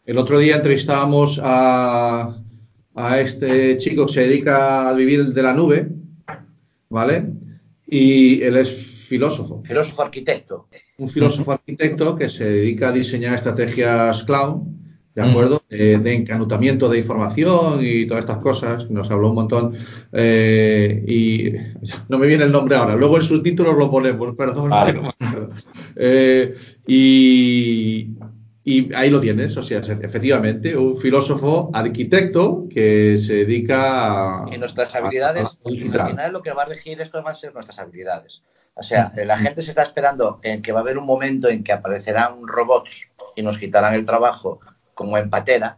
[0.07, 2.35] El otro día entrevistábamos a,
[2.95, 5.87] a este chico que se dedica a vivir de la nube,
[6.89, 7.27] ¿vale?
[7.85, 8.75] Y él es
[9.07, 9.61] filósofo.
[9.63, 10.67] Filósofo arquitecto.
[10.97, 14.76] Un filósofo arquitecto que se dedica a diseñar estrategias cloud
[15.17, 15.63] ¿de acuerdo?
[15.67, 19.75] De, de, encanutamiento de información y todas estas cosas, nos habló un montón,
[20.11, 21.53] eh, y
[22.09, 24.69] no me viene el nombre ahora, luego el subtítulo lo ponemos, perdón.
[24.69, 24.93] Vale.
[24.93, 25.11] No
[25.95, 26.53] eh,
[26.85, 28.09] y,
[28.63, 34.53] y, ahí lo tienes, o sea, efectivamente, un filósofo arquitecto que se dedica a...
[34.53, 37.35] Y nuestras habilidades, a, a al final lo que va a regir esto van a
[37.35, 38.43] ser nuestras habilidades.
[38.75, 41.63] O sea, la gente se está esperando en que va a haber un momento en
[41.63, 44.59] que aparecerán robots y nos quitarán el trabajo
[44.97, 45.77] como empatera,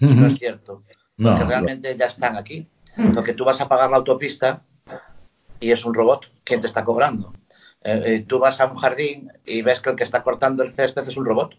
[0.00, 0.14] uh -huh.
[0.14, 0.84] no es cierto,
[1.16, 1.98] no, porque realmente no.
[1.98, 2.68] ya están aquí.
[3.12, 4.62] Porque tú vas a pagar la autopista
[5.60, 7.34] y es un robot quien te está cobrando.
[7.82, 10.72] Eh, eh, tú vas a un jardín y ves que el que está cortando el
[10.72, 11.58] césped es un robot.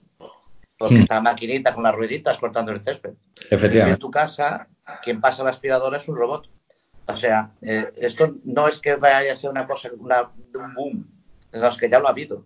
[0.80, 1.02] Porque sí.
[1.02, 3.13] está la maquinita con las rueditas cortando el césped.
[3.52, 3.89] Efectivamente.
[3.89, 4.67] Y en tu casa,
[5.04, 6.50] quien pasa la aspiradora es un robot.
[7.06, 11.08] O sea, eh, esto no es que vaya a ser una cosa, una, un boom.
[11.54, 12.45] No, es que ya lo ha habido.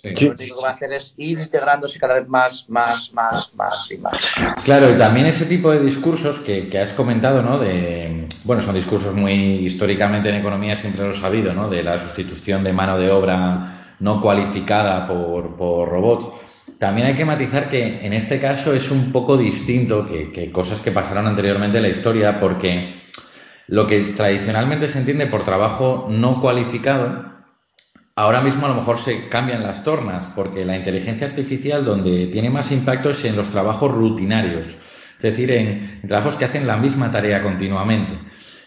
[0.00, 3.52] Sí, lo único que va a hacer es ir integrándose cada vez más, más, más,
[3.54, 4.34] más y más.
[4.62, 7.58] Claro, y también ese tipo de discursos que, que, has comentado, ¿no?
[7.58, 11.68] De, bueno, son discursos muy históricamente en economía siempre lo he sabido, ¿no?
[11.68, 16.28] De la sustitución de mano de obra no cualificada por, por robots.
[16.78, 20.80] También hay que matizar que en este caso es un poco distinto que, que cosas
[20.80, 22.94] que pasaron anteriormente en la historia, porque
[23.66, 27.27] lo que tradicionalmente se entiende por trabajo no cualificado
[28.18, 32.50] ahora mismo a lo mejor se cambian las tornas, porque la inteligencia artificial donde tiene
[32.50, 36.76] más impacto es en los trabajos rutinarios, es decir, en, en trabajos que hacen la
[36.76, 38.18] misma tarea continuamente.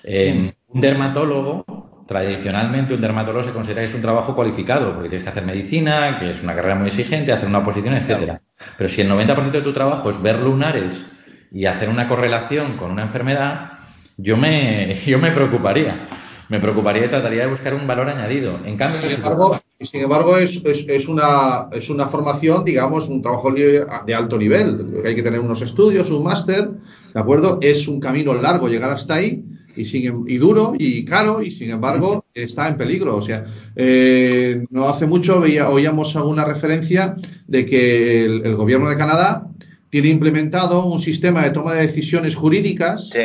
[0.05, 5.25] Eh, un dermatólogo, tradicionalmente un dermatólogo se considera que es un trabajo cualificado, porque tienes
[5.25, 8.41] que hacer medicina, que es una carrera muy exigente, hacer una oposición, etcétera.
[8.77, 11.05] Pero si el 90% de tu trabajo es ver lunares
[11.51, 13.71] y hacer una correlación con una enfermedad,
[14.15, 16.07] yo me, yo me preocuparía
[16.51, 18.59] me preocuparía y trataría de buscar un valor añadido.
[18.65, 23.21] En cambio, sin embargo, sin embargo es, es, es, una, es una formación, digamos, un
[23.21, 25.01] trabajo de alto nivel.
[25.05, 26.69] Hay que tener unos estudios, un máster,
[27.13, 27.57] ¿de acuerdo?
[27.61, 29.45] Es un camino largo llegar hasta ahí
[29.77, 33.15] y, sin, y duro y caro y sin embargo está en peligro.
[33.15, 33.45] O sea,
[33.77, 37.15] eh, no hace mucho veía, oíamos alguna referencia
[37.47, 39.47] de que el, el, gobierno de Canadá
[39.89, 43.19] tiene implementado un sistema de toma de decisiones jurídicas, sí,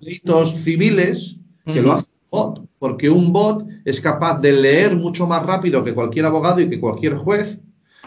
[0.00, 5.44] delitos civiles, que lo hace bot, porque un bot es capaz de leer mucho más
[5.44, 7.60] rápido que cualquier abogado y que cualquier juez,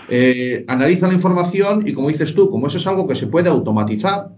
[0.10, 3.50] eh, analiza la información y como dices tú, como eso es algo que se puede
[3.50, 4.30] automatizar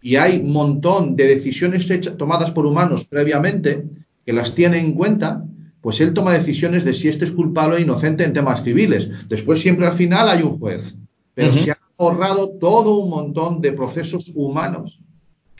[0.00, 3.84] y hay un montón de decisiones hechas, tomadas por humanos previamente
[4.24, 5.44] que las tiene en cuenta,
[5.80, 9.08] pues él toma decisiones de si este es culpable o inocente en temas civiles.
[9.28, 10.94] Después siempre al final hay un juez,
[11.34, 11.64] pero uh -huh.
[11.64, 15.00] se ha ahorrado todo un montón de procesos humanos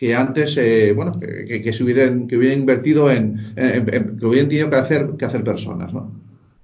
[0.02, 4.26] que antes, eh, bueno, que, que, se hubieran, que hubieran invertido en, en, en, que
[4.26, 6.10] hubieran tenido que hacer, que hacer personas, ¿no?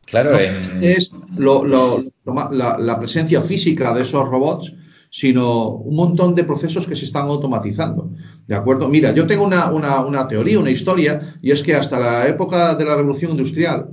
[0.07, 0.83] Claro, no en...
[0.83, 4.75] es lo, lo, lo, la, la, presencia física de esos robots,
[5.11, 8.11] sino un montón de procesos que se están automatizando.
[8.49, 8.89] ¿De acuerdo?
[8.89, 12.75] Mira, yo tengo una, una, una teoría, una historia, y es que hasta la época
[12.75, 13.87] de la revolución industrial,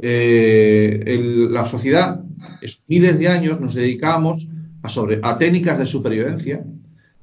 [0.00, 2.20] eh, el- la sociedad,
[2.60, 4.44] es- miles de años, nos dedicamos
[4.82, 6.64] a, sobre, a técnicas de supervivencia,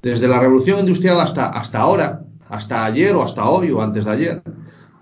[0.02, 4.10] desde la revolución industrial hasta, hasta ahora, hasta ayer o hasta hoy o antes de
[4.10, 4.42] ayer.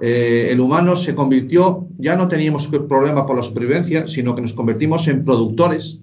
[0.01, 4.53] eh, el humano se convirtió, ya no teníamos problema por la supervivencia, sino que nos
[4.53, 5.99] convertimos en productores.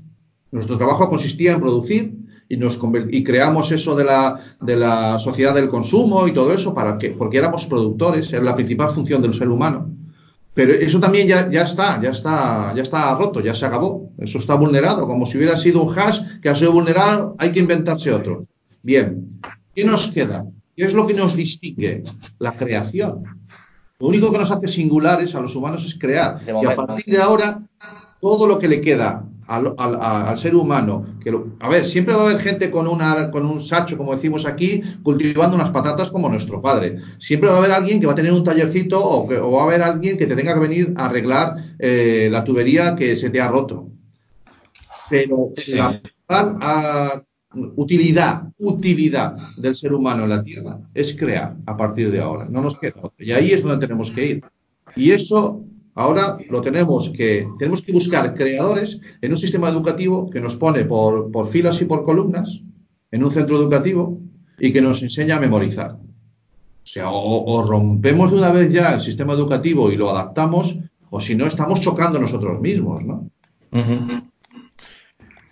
[0.52, 2.14] Nuestro trabajo consistía en producir
[2.50, 2.80] y, nos
[3.10, 7.12] y creamos eso de la, de la sociedad del consumo y todo eso para que,
[7.12, 9.90] porque éramos productores, era la principal función del ser humano.
[10.54, 14.10] Pero eso también ya, ya está, ya está, ya está roto, ya se acabó.
[14.18, 17.60] Eso está vulnerado, como si hubiera sido un hash que ha sido vulnerado, hay que
[17.60, 18.46] inventarse otro.
[18.90, 19.40] Bien,
[19.74, 20.46] ¿qué nos queda?
[20.76, 22.04] ¿Qué es lo que nos distingue?
[22.38, 23.24] La creación.
[24.00, 26.40] Lo único que nos hace singulares a los humanos es crear.
[26.46, 27.64] Y a partir de ahora,
[28.22, 31.84] todo lo que le queda al, al- a- al ser humano, que lo- a ver,
[31.84, 35.72] siempre va a haber gente con, una, con un sacho, como decimos aquí, cultivando unas
[35.72, 37.00] patatas como nuestro padre.
[37.18, 39.62] Siempre va a haber alguien que va a tener un tallercito o, que- o va
[39.64, 43.32] a haber alguien que te tenga que venir a arreglar eh, la tubería que se
[43.32, 43.88] te ha roto.
[45.10, 45.72] Pero Sí, sí.
[45.76, 47.22] la principal ah,
[47.76, 52.48] utilidad, utilidad del ser humano en la Tierra es crear a partir de ahora.
[52.50, 53.02] No nos queda.
[53.18, 54.44] Y ahí es donde tenemos que ir.
[54.96, 55.64] Y eso
[55.96, 60.86] ahora lo tenemos que, tenemos que buscar creadores en un sistema educativo que nos pone
[60.86, 62.62] por, filas y por columnas
[63.12, 64.20] en un centro educativo
[64.60, 65.94] y que nos enseña a memorizar.
[65.94, 70.78] O sea, o, rompemos de una vez ya el sistema educativo y lo adaptamos,
[71.10, 73.30] o si no, estamos chocando nosotros mismos, ¿no?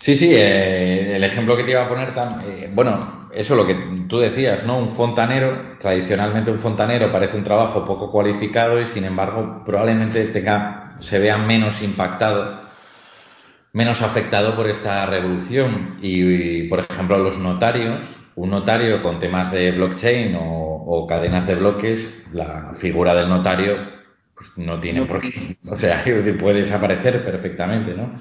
[0.06, 3.66] Sí, sí, eh, el ejemplo que te iba a poner, tam- eh, bueno, eso lo
[3.66, 3.76] que
[4.10, 4.78] tú decías, ¿no?
[4.78, 10.98] Un fontanero, tradicionalmente un fontanero parece un trabajo poco cualificado y sin embargo probablemente tenga,
[11.00, 12.64] se vea menos impactado,
[13.74, 15.98] menos afectado por esta revolución.
[16.02, 21.48] Y, y, por ejemplo, los notarios, un notario con temas de blockchain o, o cadenas
[21.48, 23.78] de bloques, la figura del notario
[24.36, 26.04] pues, no tiene por qué, o sea,
[26.40, 28.18] puede desaparecer perfectamente, ¿no?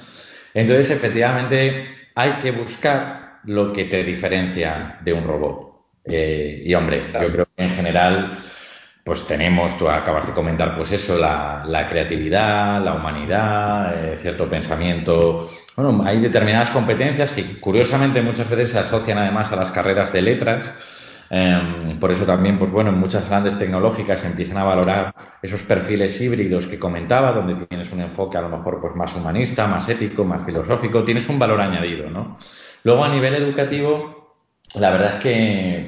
[0.55, 5.73] Entonces, efectivamente, hay que buscar lo que te diferencia de un robot.
[6.05, 8.39] Eh, y hombre, yo creo que en general,
[9.05, 14.49] pues tenemos, tú acabas de comentar, pues eso, la, la creatividad, la humanidad, eh, cierto
[14.49, 15.51] pensamiento.
[15.77, 20.23] Bueno, hay determinadas competencias que curiosamente muchas veces se asocian además a las carreras de
[20.23, 20.75] letras.
[21.35, 26.21] Eh, por eso también, pues bueno, en muchas grandes tecnológicas empiezan a valorar esos perfiles
[26.21, 30.25] híbridos que comentaba, donde tienes un enfoque a lo mejor pues más humanista, más ético,
[30.25, 32.37] más filosófico, tienes un valor añadido, ¿no?
[32.85, 34.37] Luego a nivel educativo,
[34.75, 35.87] la verdad es que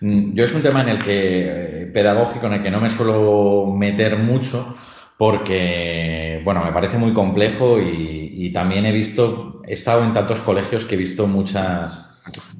[0.00, 2.90] mm, yo es un tema en el que eh, pedagógico en el que no me
[2.90, 4.74] suelo meter mucho
[5.16, 10.84] porque, bueno, me parece muy complejo y también he visto, he estado en tantos colegios
[10.84, 12.11] que he visto muchas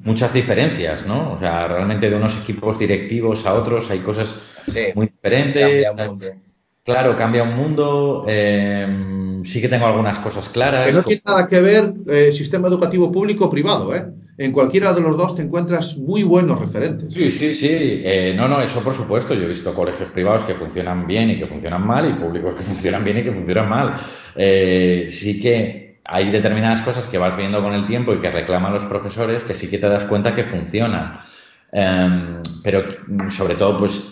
[0.03, 1.33] muchas diferencias, ¿no?
[1.33, 5.83] O sea, realmente de unos equipos directivos a otros hay cosas Sí, muy diferentes.
[5.85, 6.25] cambia un mundo.
[6.85, 8.25] Claro, cambia un mundo.
[8.27, 10.87] eh, sí que tengo algunas cosas claras.
[10.87, 14.05] Que no tiene nada que ver eh, sistema educativo público o privado, ¿eh?
[14.37, 17.13] En cualquiera de los dos te encuentras muy buenos referentes.
[17.13, 17.67] Sí, sí, sí.
[17.69, 19.33] Eh, no, no, eso por supuesto.
[19.35, 22.61] Yo he visto colegios privados que funcionan bien y que funcionan mal y públicos que
[22.71, 23.95] funcionan bien y que funcionan mal.
[24.35, 28.73] Eh, sí que hay determinadas cosas que vas viendo con el tiempo y que reclaman
[28.73, 31.19] los profesores que sí que te das cuenta que funcionan.
[31.71, 32.83] Eh, pero
[33.31, 34.03] sobre todo, pues,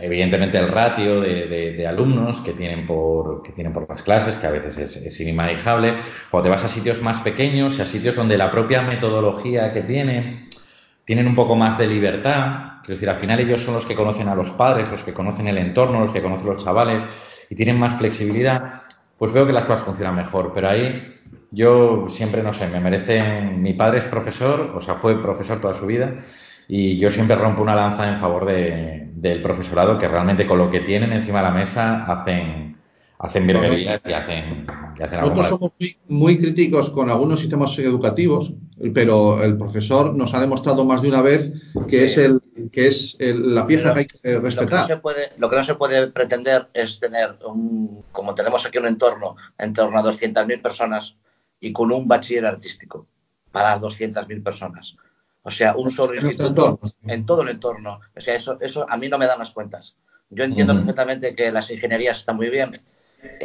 [0.00, 4.46] evidentemente el ratio de, de- alumnos que tienen, por, que tienen por las clases, que
[4.46, 5.96] a veces es, es inimanejable,
[6.30, 10.48] o te vas a sitios más pequeños, a sitios donde la propia metodología que tienen
[11.04, 14.28] tienen un poco más de libertad, quiero decir, al final ellos son los que conocen
[14.28, 17.02] a los padres, los que conocen el entorno, los que conocen los chavales
[17.48, 18.82] y tienen más flexibilidad,
[19.20, 20.50] pues veo que las cosas funcionan mejor.
[20.54, 21.14] Pero ahí
[21.50, 25.74] yo siempre, no sé, me merecen, mi padre es profesor, o sea, fue profesor toda
[25.74, 26.16] su vida
[26.66, 30.70] y yo siempre rompo una lanza en favor de- del profesorado que realmente con lo
[30.70, 32.78] que tienen encima de la mesa hacen,
[33.18, 34.66] hacen virguerías y hacen,
[34.98, 38.54] y hacen Nosotros somos muy, muy críticos con algunos sistemas educativos,
[38.94, 41.52] pero el profesor nos ha demostrado más de una vez
[41.88, 44.40] que es, el, que es el- la pieza Pero que hay que Lo que, no
[44.44, 44.86] respetar.
[44.86, 48.86] se puede, lo que no se puede pretender es tener, un, como tenemos aquí un
[48.86, 51.16] entorno, en torno a 200.000 personas
[51.60, 53.06] y con un bachiller artístico
[53.52, 54.96] para 200.000 personas.
[55.42, 58.00] O sea, un solo En instituto en todo el entorno.
[58.14, 59.96] O sea, eso, eso a mí no me dan las cuentas.
[60.28, 62.80] Yo entiendo perfectamente que las ingenierías están muy bien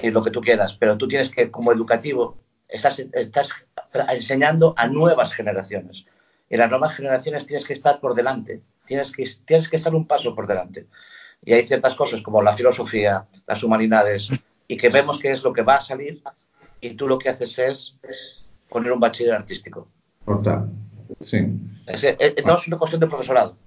[0.04, 2.38] y lo que tú quieras, pero tú tienes que, como educativo,
[2.68, 3.50] estás, estás
[4.12, 6.06] enseñando a nuevas generaciones.
[6.50, 10.06] Y las nuevas generaciones tienes que estar por delante, tienes que, tienes que estar un
[10.06, 10.88] paso por delante.
[11.44, 14.30] Y hay ciertas cosas como la filosofía, las humanidades,
[14.68, 16.22] y que vemos que es lo que va a salir,
[16.82, 19.88] y tú lo que haces es poner un bachiller artístico.
[20.24, 20.66] Cortar.
[21.22, 21.46] Sí.
[21.86, 23.58] Es que, eh, no es una cuestión de profesorado,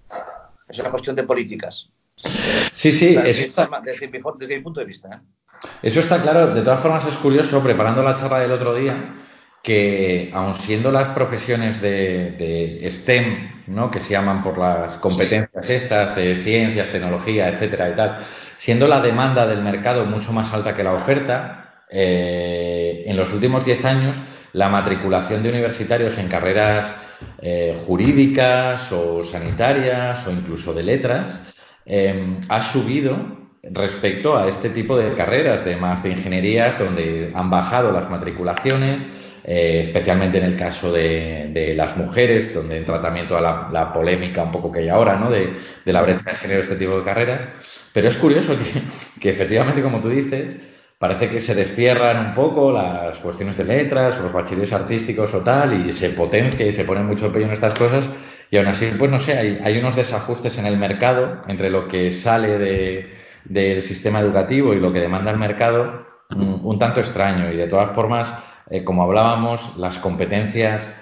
[0.69, 1.91] es una cuestión de políticas.
[2.73, 5.09] Sí, sí, Desde, eso está, desde mi, desde mi punto de vista.
[5.09, 5.21] ¿eh?
[5.83, 6.55] Eso está claro.
[6.55, 9.15] De todas formas, es curioso, preparando la charla del otro día,
[9.63, 13.91] que aun siendo las profesiones de, de STEM, ¿no?
[13.91, 18.19] que se llaman por las competencias estas de ciencias, tecnología, etcétera y tal,
[18.57, 23.65] siendo la demanda del mercado mucho más alta que la oferta, eh, en los últimos
[23.65, 24.17] 10 años
[24.53, 26.95] la matriculación de universitarios en carreras
[27.41, 31.43] eh, jurídicas o sanitarias o incluso de letras
[31.87, 37.51] eh, ha subido respecto a este tipo de carreras, de más de ingenierías, donde han
[37.51, 39.07] bajado las matriculaciones,
[39.51, 44.53] eh, especialmente en el caso de, las mujeres, donde en tratamiento a la, polémica un
[44.53, 45.31] poco que hay ahora, ¿no?
[45.31, 47.49] De, la brecha de género, este tipo de carreras.
[47.95, 48.83] Pero es curioso que,
[49.21, 50.59] que, efectivamente, como tú dices,
[50.99, 55.41] parece que se destierran un poco las cuestiones de letras o los bachilleres artísticos o
[55.41, 58.07] tal, y se potencia y se pone mucho empeño en estas cosas,
[58.51, 61.89] y aún así, pues no sé, hay, hay unos desajustes en el mercado entre lo
[61.89, 63.09] que sale de,
[63.47, 67.67] del sistema educativo y lo que demanda el mercado, un, un tanto extraño, y de
[67.67, 68.35] todas formas,
[68.71, 70.95] eh, como hablábamos, las competencias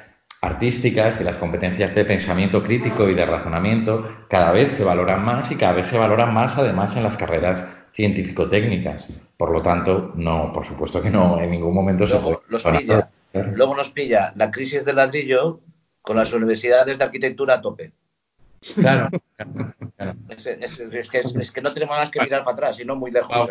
[0.43, 5.51] artísticas y las competencias de pensamiento crítico y de razonamiento cada vez se valoran más
[5.51, 9.09] y cada vez se valoran más además en las carreras científico-técnicas.
[9.37, 12.79] Por lo tanto, no, por supuesto que no, en ningún momento luego, se puede.
[12.79, 15.61] Pilla, luego nos pilla la crisis del ladrillo
[16.03, 17.93] con las universidades de arquitectura a tope.
[18.75, 19.09] Claro.
[19.97, 20.15] claro.
[20.29, 23.11] Es, es, es, que, es, que, no tenemos más que mirar para atrás, sino muy
[23.11, 23.49] lejos.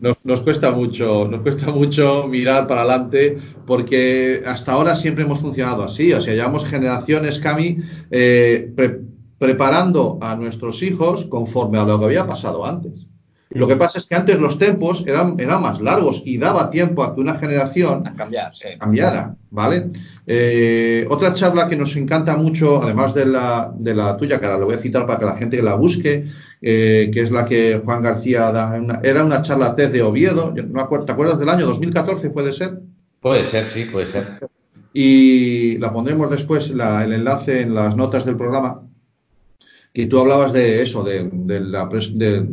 [0.00, 5.40] Nos, nos, cuesta mucho, nos cuesta mucho mirar para adelante porque hasta ahora siempre hemos
[5.40, 6.12] funcionado así.
[6.12, 7.78] O sea, llevamos generaciones, Cami,
[8.10, 9.00] eh, pre
[9.42, 13.08] preparando a nuestros hijos conforme a lo que había pasado antes.
[13.54, 17.02] Lo que pasa es que antes los tiempos eran, eran más largos y daba tiempo
[17.02, 18.68] a que una generación a cambiar, sí.
[18.78, 19.90] cambiara, ¿vale?
[20.26, 24.58] Eh, otra charla que nos encanta mucho, además de la, de la tuya, que ahora
[24.58, 26.26] lo voy a citar para que la gente la busque,
[26.62, 30.54] eh, que es la que Juan García da, una, era una charla TED de Oviedo,
[30.54, 32.78] ¿te acuerdas del año 2014, puede ser?
[33.20, 34.48] Puede ser, sí, puede ser.
[34.94, 38.82] Y la pondremos después, la, el enlace en las notas del programa,
[39.92, 41.88] que tú hablabas de eso, de, de la...
[42.14, 42.46] De,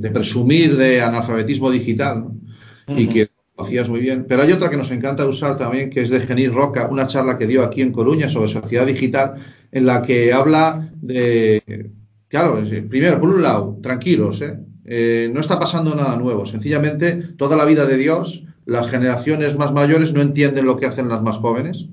[0.00, 2.26] de presumir de analfabetismo digital ¿no?
[2.26, 3.00] uh -huh.
[3.00, 4.26] y que lo hacías muy bien.
[4.28, 7.36] Pero hay otra que nos encanta usar también, que es de Genil Roca, una charla
[7.36, 9.34] que dio aquí en Coruña sobre sociedad digital,
[9.72, 11.90] en la que habla de,
[12.28, 14.58] claro, primero, por un lado, tranquilos, ¿eh?
[14.90, 19.72] Eh, no está pasando nada nuevo, sencillamente toda la vida de Dios, las generaciones más
[19.72, 21.88] mayores no entienden lo que hacen las más jóvenes.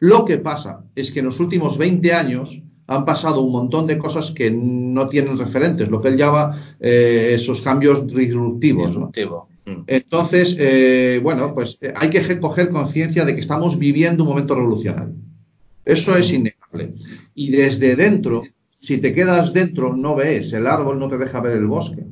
[0.00, 2.60] Lo que pasa es que en los últimos 20 años
[2.94, 7.32] han pasado un montón de cosas que no tienen referentes, lo que él llama eh,
[7.34, 8.88] esos cambios disruptivos.
[8.88, 9.48] Disruptivo.
[9.48, 9.84] ¿no?
[9.86, 14.54] Entonces, eh, bueno, pues eh, hay que coger conciencia de que estamos viviendo un momento
[14.54, 15.14] revolucionario.
[15.84, 16.94] Eso es innegable.
[17.34, 21.56] Y desde dentro, si te quedas dentro, no ves, el árbol no te deja ver
[21.56, 22.04] el bosque.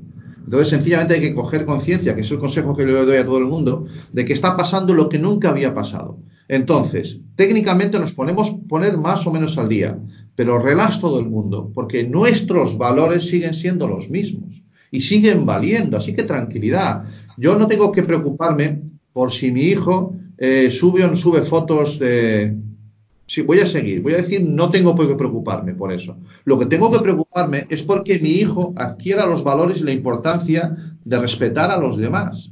[0.44, 3.38] Entonces, sencillamente hay que coger conciencia, que es el consejo que le doy a todo
[3.38, 6.18] el mundo, de que está pasando lo que nunca había pasado.
[6.48, 9.96] Entonces, técnicamente nos ponemos poner más o menos al día
[10.40, 15.98] pero relax todo el mundo, porque nuestros valores siguen siendo los mismos y siguen valiendo,
[15.98, 17.04] así que tranquilidad.
[17.36, 18.80] Yo no tengo que preocuparme
[19.12, 22.56] por si mi hijo eh, sube o no sube fotos de...
[23.26, 26.16] Sí, voy a seguir, voy a decir, no tengo por qué preocuparme por eso.
[26.44, 30.74] Lo que tengo que preocuparme es porque mi hijo adquiera los valores y la importancia
[31.04, 32.50] de respetar a los demás.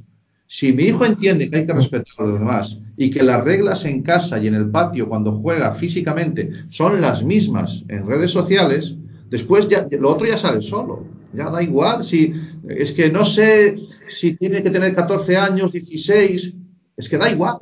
[0.50, 3.84] Si mi hijo entiende que hay que respetar a los demás y que las reglas
[3.84, 8.94] en casa y en el patio cuando juega físicamente son las mismas en redes sociales,
[9.28, 11.04] después ya lo otro ya sale solo.
[11.34, 12.32] Ya da igual si
[12.66, 13.78] es que no sé
[14.08, 16.54] si tiene que tener 14 años, 16,
[16.96, 17.58] es que da igual.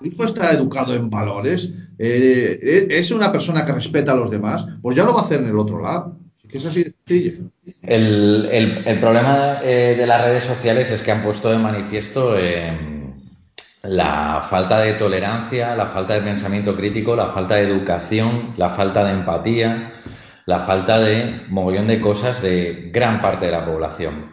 [0.00, 4.66] Mi hijo está educado en valores, eh, es una persona que respeta a los demás,
[4.82, 6.18] pues ya lo va a hacer en el otro lado.
[6.54, 7.50] Es así de sencillo.
[7.82, 12.78] El, problema eh, de las redes sociales es que han puesto de manifiesto eh,
[13.82, 19.04] la falta de tolerancia, la falta de pensamiento crítico, la falta de educación, la falta
[19.04, 20.00] de empatía,
[20.46, 24.32] la falta de mogollón de cosas de gran parte de la población.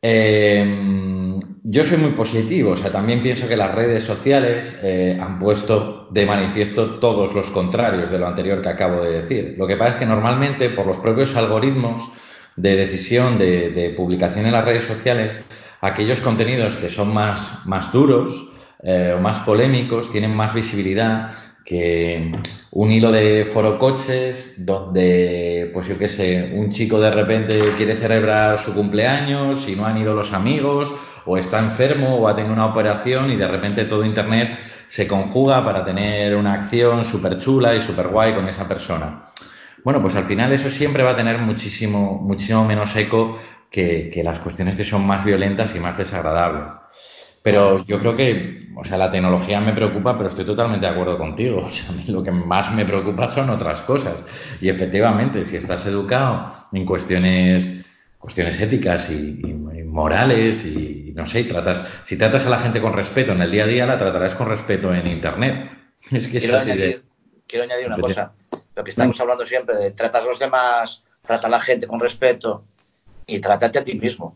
[0.00, 1.38] Eh,
[1.68, 6.06] yo soy muy positivo, o sea, también pienso que las redes sociales eh, han puesto
[6.12, 9.56] de manifiesto todos los contrarios de lo anterior que acabo de decir.
[9.58, 12.04] Lo que pasa es que normalmente por los propios algoritmos
[12.54, 15.40] de decisión de, publicación en las redes sociales,
[15.80, 18.48] aquellos contenidos que son más, más duros
[18.84, 21.32] eh, o más polémicos tienen más visibilidad
[21.64, 22.30] que
[22.70, 28.60] un hilo de forocoches donde, pues yo qué sé, un chico de repente quiere celebrar
[28.60, 30.94] su cumpleaños y no han ido los amigos
[31.26, 34.58] o está enfermo o ha tenido una operación y de repente todo Internet
[34.88, 39.24] se conjuga para tener una acción súper chula y súper guay con esa persona.
[39.84, 43.36] Bueno, pues al final eso siempre va a tener muchísimo, muchísimo menos eco
[43.70, 46.72] que, que las cuestiones que son más violentas y más desagradables.
[47.46, 51.16] Pero yo creo que, o sea, la tecnología me preocupa, pero estoy totalmente de acuerdo
[51.16, 51.60] contigo.
[51.64, 54.16] O sea, a mí lo que más me preocupa son otras cosas.
[54.60, 57.85] Y efectivamente, si estás educado en cuestiones,
[58.26, 59.52] cuestiones éticas y, y
[59.84, 63.62] morales y no sé, tratas, si tratas a la gente con respeto en el día
[63.62, 65.70] a día, la tratarás con respeto en internet.
[66.10, 67.02] Es que Quiero añadir, de.
[67.46, 68.32] quiero añadir una cosa.
[68.74, 72.00] Lo que estamos hablando siempre de tratar a los demás, trata a la gente con
[72.00, 72.64] respeto
[73.28, 74.34] y trátate a ti mismo.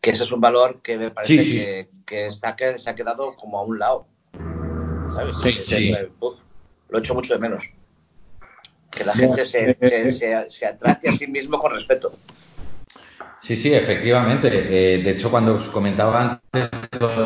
[0.00, 1.58] Que ese es un valor que me parece Sí, sí.
[1.58, 4.06] Que, que está que se ha quedado como a un lado.
[5.14, 5.36] ¿Sabes?
[5.40, 5.94] Sí, sí.
[6.88, 7.70] lo echo mucho de menos.
[8.90, 12.12] Que la gente se, eh, eh, se, se, se trate a sí mismo con respeto.
[13.42, 14.48] Sí, sí, efectivamente.
[14.52, 16.70] Eh, de hecho, cuando os comentaba antes,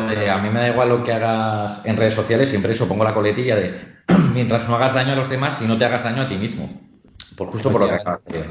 [0.09, 3.03] de a mí me da igual lo que hagas en redes sociales, siempre eso pongo
[3.03, 3.95] la coletilla de
[4.33, 6.81] mientras no hagas daño a los demás y no te hagas daño a ti mismo.
[7.35, 8.45] Por justo por lo que acabas de,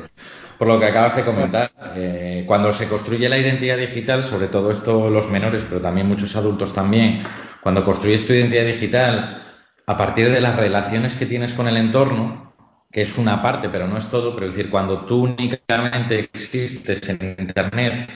[0.59, 1.73] por lo que acabas de comentar.
[1.97, 6.37] Eh, cuando se construye la identidad digital, sobre todo esto los menores, pero también muchos
[6.37, 7.25] adultos también,
[7.63, 9.43] cuando construyes tu identidad digital
[9.87, 12.54] a partir de las relaciones que tienes con el entorno,
[12.95, 17.09] que es una parte, pero no es todo, pero es decir, cuando tú únicamente existes
[17.09, 18.09] en Internet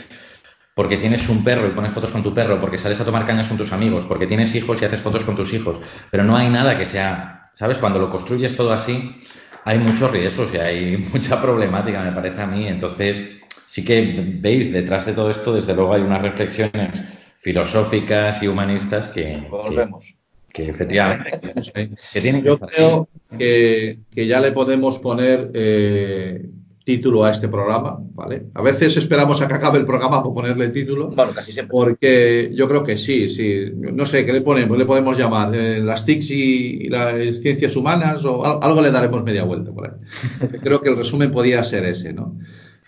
[0.72, 3.48] porque tienes un perro y pones fotos con tu perro, porque sales a tomar cañas
[3.48, 5.78] con tus amigos, porque tienes hijos y haces fotos con tus hijos,
[6.12, 7.76] pero no hay nada que sea, ¿sabes?
[7.78, 9.16] Cuando lo construyes todo así,
[9.64, 12.68] hay muchos riesgos y hay mucha problemática, me parece a mí.
[12.68, 17.02] Entonces, sí que veis, detrás de todo esto, desde luego hay unas reflexiones
[17.40, 20.14] filosóficas y humanistas que, Volvemos.
[20.53, 21.40] Que efectivamente
[21.74, 26.46] que, que Yo creo que, que ya le podemos poner eh,
[26.84, 28.44] título a este programa, ¿vale?
[28.55, 31.70] A veces esperamos a que acabe el programa para ponerle título, Bueno, casi siempre.
[31.70, 33.70] porque yo creo que sí, sí.
[33.76, 34.78] No sé, ¿qué le ponemos?
[34.78, 35.55] ¿Le podemos llamar?
[35.55, 38.24] Eh, ¿Las TICs y, y las ciencias humanas?
[38.24, 40.49] O al- algo le daremos media vuelta por ahí.
[40.62, 42.34] Creo que el resumen podía ser ese, ¿no?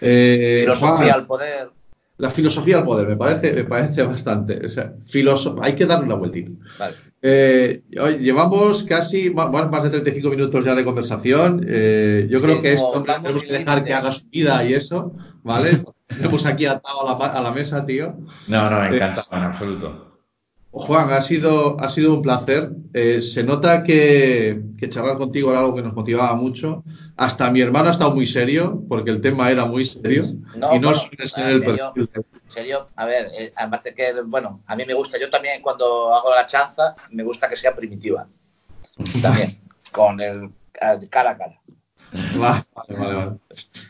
[0.00, 1.68] Eh, Filosofía al poder.
[2.16, 4.64] la filosofía al poder, me parece, me parece bastante.
[4.64, 6.50] O sea, filoso- hay que darle una vueltita.
[6.78, 6.94] Vale.
[7.22, 9.30] Eh, hoy llevamos casi
[9.70, 11.60] más de 35 minutos ya de conversación.
[11.68, 15.12] Eh, yo Sí, creo que esto tenemos que dejar que haga su vida y eso,
[15.42, 15.82] ¿vale?
[16.08, 18.14] Tenemos aquí atado a la, ma- a la mesa, tío.
[18.48, 20.09] No, no, Eh, encantado, en absoluto.
[20.72, 22.70] Juan, ha sido, ha sido un placer.
[22.94, 26.84] Eh, se nota que, que charlar contigo era algo que nos motivaba mucho.
[27.16, 30.24] Hasta mi hermano ha estado muy serio, porque el tema era muy serio.
[30.54, 31.92] No, y no bueno, suele ser el serio.
[31.94, 32.24] perfil.
[32.46, 36.30] Serio, a ver, eh, aparte que, bueno, a mí me gusta, yo también cuando hago
[36.34, 38.26] la chanza, me gusta que sea primitiva.
[39.22, 39.58] También,
[39.92, 40.50] con el
[40.80, 41.60] a- cara a cara.
[42.36, 43.36] Vale, vale, vale.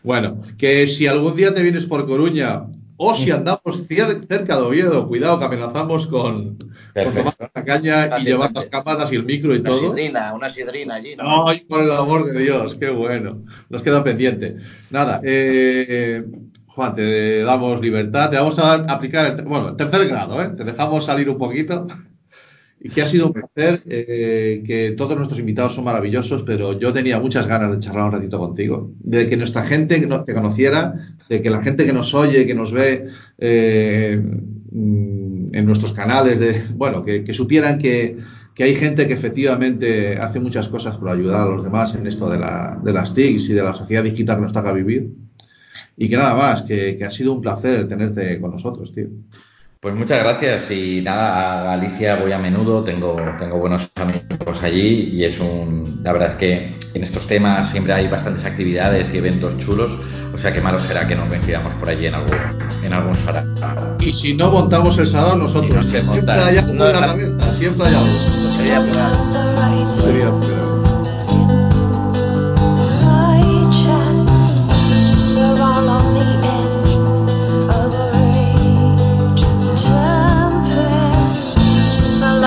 [0.03, 2.65] Bueno, que si algún día te vienes por Coruña
[3.03, 6.59] o si andamos cerca de Oviedo, cuidado que amenazamos con,
[6.93, 9.81] tomar la caña y llevar las cámaras y el micro y Una todo.
[9.81, 11.49] sidrina, una sidrina allí, ¿no?
[11.49, 13.43] Ay, por el amor de Dios, qué bueno.
[13.71, 14.57] Nos queda pendiente.
[14.91, 16.23] Nada, eh,
[16.67, 20.51] Juan, te damos libertad, te vamos a aplicar el, bueno, el tercer grado, ¿eh?
[20.51, 21.87] Te dejamos salir un poquito.
[22.83, 27.21] Que ha sido un placer, eh, que todos nuestros invitados son maravillosos, pero yo tenía
[27.21, 30.95] muchas ganas de charlar un ratito contigo, de que nuestra gente te conociera,
[31.29, 34.19] de que la gente que nos oye, que nos ve eh,
[34.73, 38.17] mm, en nuestros canales, de, bueno, que, que supieran que,
[38.55, 42.31] que hay gente que efectivamente hace muchas cosas por ayudar a los demás en esto
[42.31, 45.11] de, la, de las TICs y de la sociedad digital que nos toca vivir.
[45.97, 49.09] Y que nada más, que, que ha sido un placer tenerte con nosotros, tío.
[49.83, 55.09] Pues muchas gracias y nada, a Galicia voy a menudo, tengo, tengo buenos amigos allí
[55.15, 59.17] y es un, la verdad es que en estos temas siempre hay bastantes actividades y
[59.17, 59.93] eventos chulos,
[60.35, 62.37] o sea que malo será que no coincidamos por allí en algún,
[62.85, 63.97] en algún sarao.
[64.01, 68.07] Y si no montamos el salón nosotros, no siempre hay algo No, siempre hay algo.
[68.47, 70.80] Sería una- Sería, pero-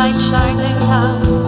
[0.04, 1.43] light shining down,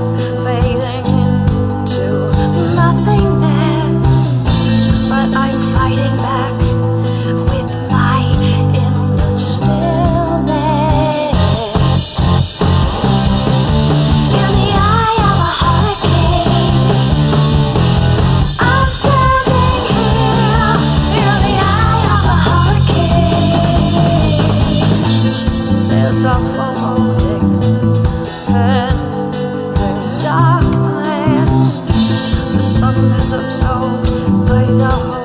[33.85, 33.99] 后，
[34.47, 35.24] 飞到后。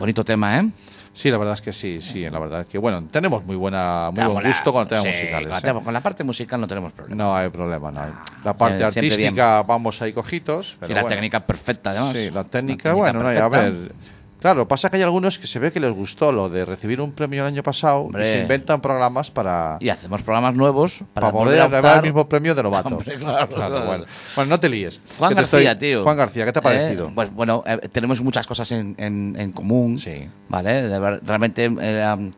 [0.00, 0.66] Bonito tema, ¿eh?
[1.12, 4.10] Sí, la verdad es que sí, sí, la verdad es que bueno, tenemos muy buena,
[4.14, 5.62] muy Ah, buen gusto con el tema Sí, musical.
[5.74, 7.22] con Con la parte musical no tenemos problema.
[7.22, 8.12] No hay problema, no hay.
[8.42, 10.76] La parte Eh, artística vamos ahí cojitos.
[10.80, 11.14] Pero Sí, la bueno.
[11.16, 12.12] técnica perfecta, además.
[12.16, 13.58] Sí, la técnica, La técnica bueno, no, a perfecta.
[13.60, 13.92] ver.
[14.40, 17.12] Claro, pasa que hay algunos que se ve que les gustó lo de recibir un
[17.12, 18.22] premio el año pasado Hombre.
[18.28, 21.96] y se inventan programas para, Y hacemos programas nuevos para, para poder optar.
[21.96, 22.88] el mismo premio de novato.
[22.88, 23.84] Hombre, claro, claro.
[23.86, 24.04] bueno.
[24.34, 25.00] Bueno, no te líes.
[25.18, 26.02] Juan García, estoy- tío.
[26.02, 27.12] Juan García, ¿qué te ha Eh, parecido?
[27.14, 29.98] pues bueno, eh, tenemos muchas cosas en, en- en común.
[29.98, 30.26] Sí.
[30.48, 30.82] ¿Vale?
[30.88, 32.30] De realmente eh,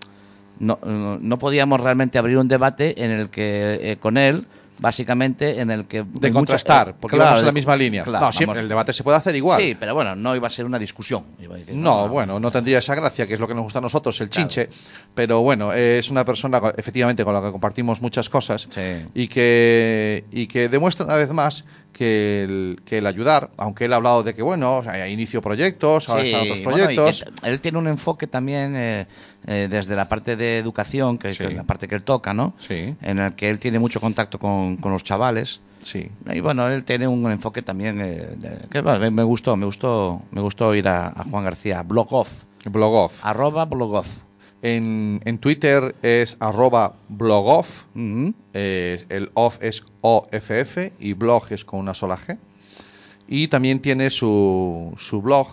[0.59, 4.47] no, no- podíamos realmente abrir un debate en el que con él,
[4.83, 5.99] básicamente, en el que.
[5.99, 8.03] de mucha- contrastar, eh, porque claro, vamos en la misma línea.
[8.05, 9.61] claro, no, siempre el debate se puede hacer igual.
[9.61, 11.25] Sí, pero bueno, no iba a ser una discusión.
[11.41, 13.79] iba a decir, No, bueno, no tendría esa gracia, que es lo que nos gusta
[13.79, 14.49] a nosotros, el Claro.
[14.49, 14.69] chinche.
[15.15, 18.81] Pero bueno, es una persona efectivamente con la que compartimos muchas cosas Sí.
[19.15, 23.93] y que y que demuestra una vez más que el, que el ayudar, aunque él
[23.93, 27.25] ha hablado de que bueno, o sea, inicio proyectos, ahora Sí, están otros proyectos.
[27.43, 29.07] él tiene un enfoque también eh,
[29.47, 31.39] eh, desde la parte de educación, que, Sí.
[31.39, 32.55] que es la parte que él toca, ¿no?
[32.59, 32.95] Sí.
[33.03, 35.61] En el que él tiene mucho contacto con, con los chavales.
[35.83, 36.11] Sí.
[36.33, 40.23] Y bueno, él tiene un enfoque también eh, de- que bueno, me, gustó, me gustó,
[40.31, 43.25] me gustó ir a, a Juan García, blogoff, Blogoff.
[43.25, 44.19] arroba blogoff.
[44.65, 47.87] En, en Twitter es arroba blogoff,
[48.55, 52.39] eh, el off es OFF y blog es con una sola G.
[53.27, 55.49] Y también tiene su, su blog,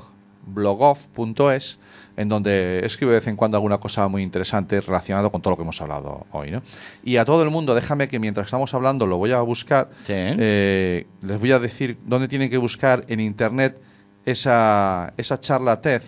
[0.45, 1.79] blogoff.es,
[2.19, 5.55] en donde escribe de vez en cuando alguna cosa muy interesante relacionado con todo lo
[5.57, 6.51] que hemos hablado hoy.
[6.51, 6.61] ¿no?
[7.01, 10.13] Y a todo el mundo, déjame que mientras estamos hablando lo voy a buscar, Sí.
[10.15, 13.79] eh, les voy a decir dónde tienen que buscar en internet
[14.25, 16.01] esa, esa charla TED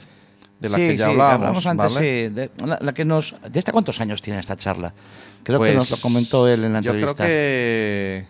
[0.59, 1.65] de la Sí, que ya sí, hablábamos.
[1.65, 2.27] antes, ¿vale?
[2.27, 4.93] sí, de, la, la que nos, ¿De esta cuántos años tiene esta charla?
[5.43, 7.23] Creo Pues, que nos lo comentó él en la yo entrevista.
[7.23, 8.25] creo que,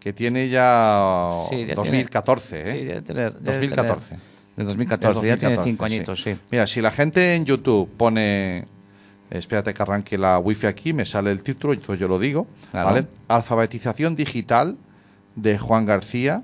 [0.00, 2.80] que tiene ya, Sí, ya 2014, tiene- ¿eh?
[2.80, 4.08] sí, debe tener- debe 2014.
[4.14, 5.94] tener- de 2014, ya tiene 5 sí.
[5.94, 6.36] añitos, sí.
[6.50, 8.64] Mira, si la gente en YouTube pone...
[9.30, 12.46] Espérate que arranque la wifi aquí, me sale el título, y pues yo lo digo.
[12.70, 12.86] Claro.
[12.88, 13.06] ¿vale?
[13.28, 14.76] Alfabetización digital
[15.36, 16.42] de Juan García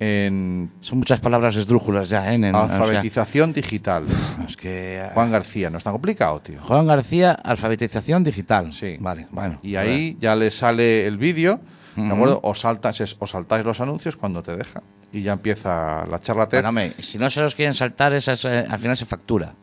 [0.00, 2.34] en Son muchas palabras esdrújulas ya, ¿eh?
[2.34, 4.04] En- o sea, alfabetización digital.
[4.46, 4.98] es que...
[4.98, 6.60] eh, Juan García, no es tan complicado, tío.
[6.62, 8.72] Juan García, alfabetización digital.
[8.72, 8.96] Sí.
[9.00, 9.58] Vale, bueno.
[9.62, 11.60] Y ahí ya le sale el vídeo,
[11.96, 12.40] ¿de acuerdo?
[12.42, 14.82] O saltas, o saltáis los anuncios cuando te deja.
[15.12, 16.62] Y ya empieza la charla TED.
[16.62, 19.54] Bueno, si no se los quieren saltar, esas, eh, al final se factura.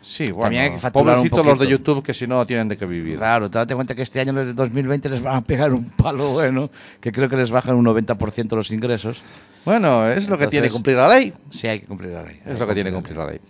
[0.00, 0.42] Sí, bueno.
[0.42, 1.66] También hay que facturar un Pobrecitos los de.
[1.66, 3.16] YouTube que si no tienen de qué vivir.
[3.16, 5.86] Claro, te date cuenta que este año, los de 2020, les van a pegar un
[5.90, 6.70] palo bueno,
[7.00, 9.22] que creo que les bajan un 90% los ingresos.
[9.64, 11.32] Bueno, es lo que Entonces- tiene que cumplir la ley.
[11.50, 12.38] Sí, hay que cumplir la ley.
[12.44, 13.40] Es lo que tiene que cumplir la ley.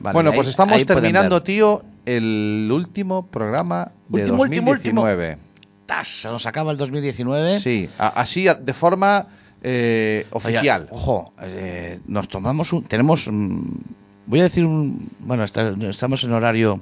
[0.00, 5.02] Vale, bueno, ahí- pues estamos terminando, tío, el último programa de Último, último, último.
[5.02, 5.38] 2019.
[5.84, 6.08] ¡Tas!
[6.08, 7.60] Se nos acaba el 2019.
[7.60, 9.26] Sí, así de forma
[9.62, 10.88] eh, Oye, oficial.
[10.90, 12.84] ojo, eh, nos tomamos un.
[12.84, 13.26] Tenemos.
[13.26, 13.82] un-
[14.26, 15.10] voy a decir un.
[15.20, 16.80] Bueno, está- estamos en horario.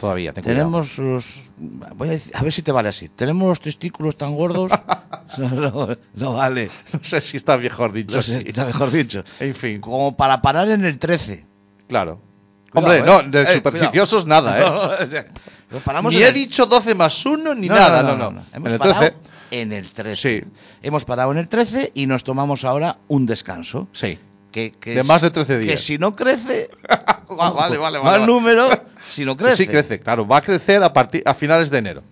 [0.00, 0.60] Todavía, ten cuidado.
[0.64, 1.50] Tenemos los.
[1.96, 3.08] Voy a, decir- a ver si te vale así.
[3.08, 4.70] Tenemos los testículos tan gordos.
[5.38, 6.70] no, no, no vale.
[6.92, 8.48] No sé si está mejor dicho No sé, así.
[8.48, 9.24] está mejor dicho.
[9.40, 11.44] En fin, Como para parar en el 13.
[11.88, 12.20] claro.
[12.70, 13.22] Cuidado, Hombre, eh.
[13.24, 15.26] no, de Eh, supersticiosos nada, ¿eh?
[15.84, 18.28] Paramos Ni he el- dicho 12 más 1 ni No, nada, no, no.
[18.28, 19.16] Hemos En el parado 13,
[19.50, 20.16] en el 13.
[20.40, 20.44] Sí.
[20.82, 23.88] Hemos parado en el 13 y nos tomamos ahora un descanso.
[23.92, 24.18] sí.
[24.50, 25.80] Que, que De es- más de 13 Que días.
[25.82, 28.18] si no crece, Va- vale, vale, mal vale.
[28.20, 28.26] vale.
[28.26, 28.70] número,
[29.06, 29.56] si no Que crece.
[29.64, 30.26] Sí crece, claro.
[30.26, 32.02] Va a crecer a partir a finales de enero.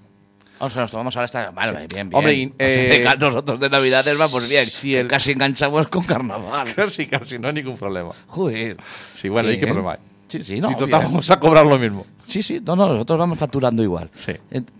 [0.59, 1.51] O sea, nos tomamos ahora esta.
[1.51, 2.11] Vale, bien, bien.
[2.13, 4.67] Hombre, y, O sea, eh, nosotros de Navidades vamos bien.
[4.67, 6.75] si el- Casi enganchamos con carnaval.
[6.75, 8.11] Casi, casi, no hay ningún problema.
[8.27, 8.77] Joder.
[9.15, 9.75] Sí, bueno, ¿y qué Bien.
[9.75, 9.99] problema hay?
[10.29, 10.69] Sí, sí, no.
[10.69, 11.13] si total bien.
[11.13, 12.05] vamos a cobrar lo mismo.
[12.23, 14.11] Sí, sí, no, no, nosotros vamos facturando igual.
[14.15, 14.33] Sí.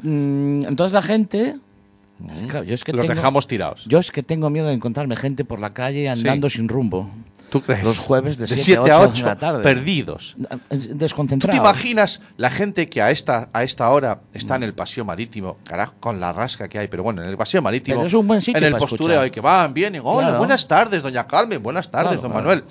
[0.03, 1.57] Mm, Entonces la gente.
[2.49, 3.85] Claro, yo es que Los tengo, dejamos tirados.
[3.87, 7.11] Yo es que tengo miedo de encontrarme gente por la calle andando sin rumbo.
[7.51, 7.85] ¿Tú crees?
[7.85, 9.63] Los jueves de 7 7 a a 8 8, de la tarde.
[9.63, 10.35] perdidos.
[10.69, 15.05] ¿Tú te imaginas la gente que a esta, a esta hora está en el paseo
[15.05, 18.15] marítimo, carajo, con la rasca que hay, pero bueno, en el paseo marítimo, Pero es
[18.15, 19.27] un buen sitio en el postureo, escuchar.
[19.29, 20.39] y que van, vienen, hola, Claro.
[20.39, 22.33] buenas tardes, doña Carmen, buenas tardes, Claro, don.
[22.33, 22.65] Manuel.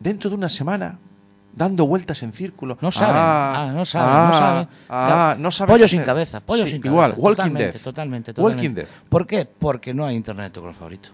[0.00, 0.98] Dentro de una semana,
[1.52, 2.78] dando vueltas en círculo.
[2.80, 3.16] No saben.
[3.18, 4.68] Ah, Ah, no saben, ah, no saben.
[4.88, 6.94] ah, no saben Pollo sin cabeza, pollo Sí, sin cabeza.
[6.94, 7.82] Igual, Walking totalmente, Dead.
[7.82, 8.80] Totalmente, Walking totalmente.
[8.82, 8.90] Dead.
[9.08, 9.46] ¿Por qué?
[9.46, 11.10] Porque no hay internet tu color favorito.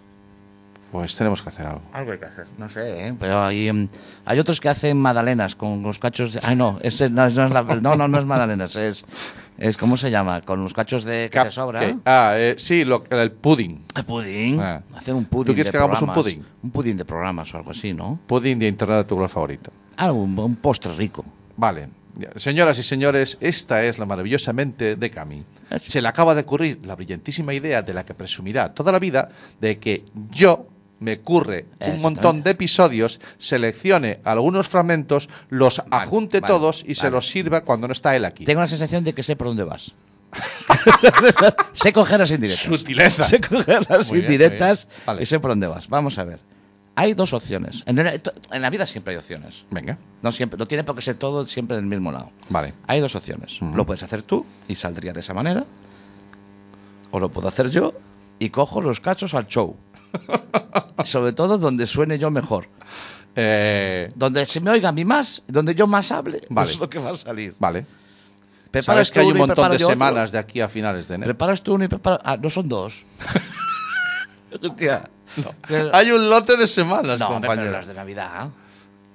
[0.92, 1.82] Pues tenemos que hacer algo.
[1.92, 2.46] Algo hay que hacer.
[2.58, 3.14] No sé, ¿eh?
[3.18, 3.88] pero hay, em,
[4.24, 6.40] hay otros que hacen magdalenas con los cachos de...
[6.42, 9.04] Ay, no, este no, es- no es la- no, no, no es magdalenas, es,
[9.58, 9.76] es...
[9.76, 10.40] ¿Cómo se llama?
[10.42, 11.80] Con los cachos de que Cap- te sobra.
[11.80, 13.84] que- ah, eh, sí, lo- el pudding.
[13.96, 14.60] El pudín.
[14.60, 14.82] Ah.
[14.96, 16.46] Hacer un pudín ¿Tú quieres de que hagamos un pudín?
[16.62, 18.18] Un pudín de programas o algo así, ¿no?
[18.26, 19.72] Pudding de internet de tu color favorito.
[19.96, 21.24] Algo, un, un postre rico.
[21.56, 21.88] Vale.
[22.36, 25.44] Señoras y señores, esta es la maravillosamente de Cami.
[25.84, 29.28] Se le acaba de ocurrir la brillantísima idea de la que presumirá toda la vida
[29.60, 30.66] de que yo
[30.98, 37.10] me curre un montón de episodios, seleccione algunos fragmentos, los ajunte vale, todos y se
[37.10, 38.44] los sirva cuando no está él aquí.
[38.44, 39.92] Tengo la sensación de que sé por dónde vas.
[41.72, 42.64] sé coger las indirectas.
[42.64, 43.24] Sutileza.
[43.24, 45.22] Sé coger las Muy indirectas bien.
[45.22, 45.88] Y sé por dónde vas.
[45.88, 46.40] Vamos a ver.
[46.94, 47.82] Hay dos opciones.
[47.84, 49.64] En, la vida siempre hay opciones.
[49.70, 52.30] Venga, No siempre, no tiene por qué ser todo siempre del mismo lado.
[52.48, 52.72] vale.
[52.86, 53.60] Hay dos opciones.
[53.60, 55.64] Lo puedes hacer tú y saldría de esa manera.
[57.10, 57.92] O lo puedo hacer yo
[58.38, 59.76] y cojo los cachos al show.
[61.04, 62.68] Sobre todo donde suene yo mejor.
[63.34, 66.70] Eh, Donde se me oiga a mí más, donde yo más hable, Vale.
[66.70, 67.54] es lo que va a salir.
[67.58, 67.84] vale.
[68.70, 69.88] Preparas Sabes que hay un montón de otro.
[69.88, 71.28] semanas de aquí a finales de enero.
[71.28, 72.18] Preparas tú uno y preparo...
[72.24, 73.04] Ah, no son dos.
[74.62, 75.08] Hostia.
[75.92, 77.70] Hay un lote de semanas, no, compañero.
[77.70, 78.30] las de Navidad.
[78.32, 78.48] ¿ah?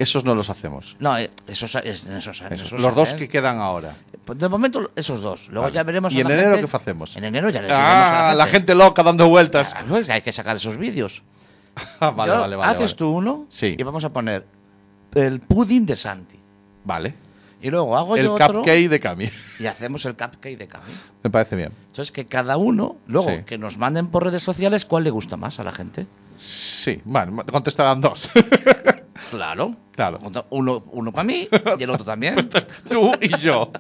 [0.02, 0.96] Esos no los hacemos.
[1.00, 2.52] No, eh, esos, es- en esos, Esos.
[2.68, 3.96] esos Los dos que quedan ahora.
[4.26, 5.48] Pues de momento, esos dos.
[5.50, 5.76] Luego Vale.
[5.76, 6.12] ya veremos.
[6.14, 7.16] ¿Y a en enero gente- qué hacemos?
[7.18, 9.74] En enero ya le a Ah, la gente loca dando vueltas.
[9.74, 11.22] Claro, es que hay que sacar esos vídeos.
[12.00, 12.72] Ah, vale, vale, vale.
[12.72, 13.76] Haces tú uno Sí.
[13.78, 14.46] y vamos a poner
[15.14, 16.40] el pudding de Santi.
[16.84, 17.14] Vale.
[17.62, 19.30] Y luego hago El yo otro cupcake de Cami.
[19.60, 20.92] y hacemos el cupcake de Cami.
[21.22, 21.72] Me parece bien.
[21.90, 23.44] Entonces que cada uno, luego Sí.
[23.46, 26.08] que nos manden por redes sociales cuál le gusta más a la gente.
[26.38, 28.30] Sí, bueno, contestarán dos.
[29.30, 29.76] Claro.
[29.92, 30.20] Claro.
[30.50, 31.48] Uno, uno para mí
[31.80, 32.50] y el otro también.
[32.90, 33.72] Tú y yo.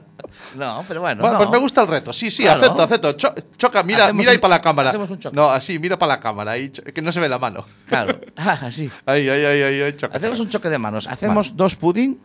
[0.56, 1.22] No, pero bueno.
[1.22, 1.40] Bueno, no.
[1.40, 2.14] pues me gusta el reto.
[2.14, 2.62] Sí, sí, Claro.
[2.62, 3.12] acepto, acepto.
[3.14, 4.90] Cho- choca, mira, Hacemos mira ahí para la cámara.
[4.90, 5.36] hacemos un choque.
[5.36, 6.52] No, así, mira para la cámara.
[6.52, 7.66] Ahí, que no se ve la mano.
[7.88, 8.20] Claro.
[8.38, 8.90] Ah, así.
[9.06, 10.16] Ahí, ahí, ahí, ahí, ahí, choca.
[10.16, 11.08] Hacemos un choque de manos.
[11.08, 12.20] Hacemos dos pudding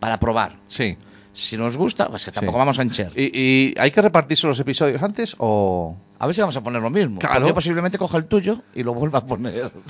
[0.00, 0.56] para probar.
[0.68, 0.96] Sí.
[1.34, 2.58] Si nos gusta, pues que tampoco Sí.
[2.58, 3.10] vamos a encher.
[3.16, 5.96] ¿Y, y hay que repartirse los episodios antes o...?
[6.18, 7.18] A ver si vamos a poner lo mismo.
[7.18, 7.34] Claro.
[7.36, 9.72] Porque Yo posiblemente coja el tuyo y lo vuelva a poner.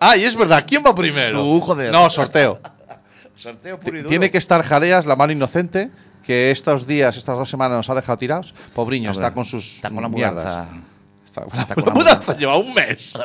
[0.00, 0.64] Ah, y es verdad.
[0.66, 1.40] ¿Quién va primero?
[1.40, 1.90] Tú, joder.
[1.92, 2.60] No, sorteo.
[3.36, 4.08] Sorteo puro y duro.
[4.08, 5.90] Tiene que estar Jareas, la mano inocente,
[6.24, 8.54] que estos días, estas dos semanas nos ha dejado tirados.
[8.74, 10.44] Pobriño, está con sus Está con la mierdas.
[10.44, 10.68] mudanza.
[11.24, 12.36] Está, Está la, con la mudanza mudanza.
[12.36, 13.18] lleva un mes.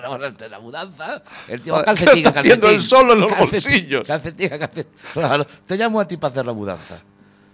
[0.49, 1.21] La mudanza.
[1.47, 4.07] El tío Joder, calcetín, ¿qué está haciendo él solo en los Calcetín, bolsillos?
[4.07, 4.91] Calcetín, calcetín.
[5.13, 6.97] Claro, te llamo a ti para hacer la mudanza.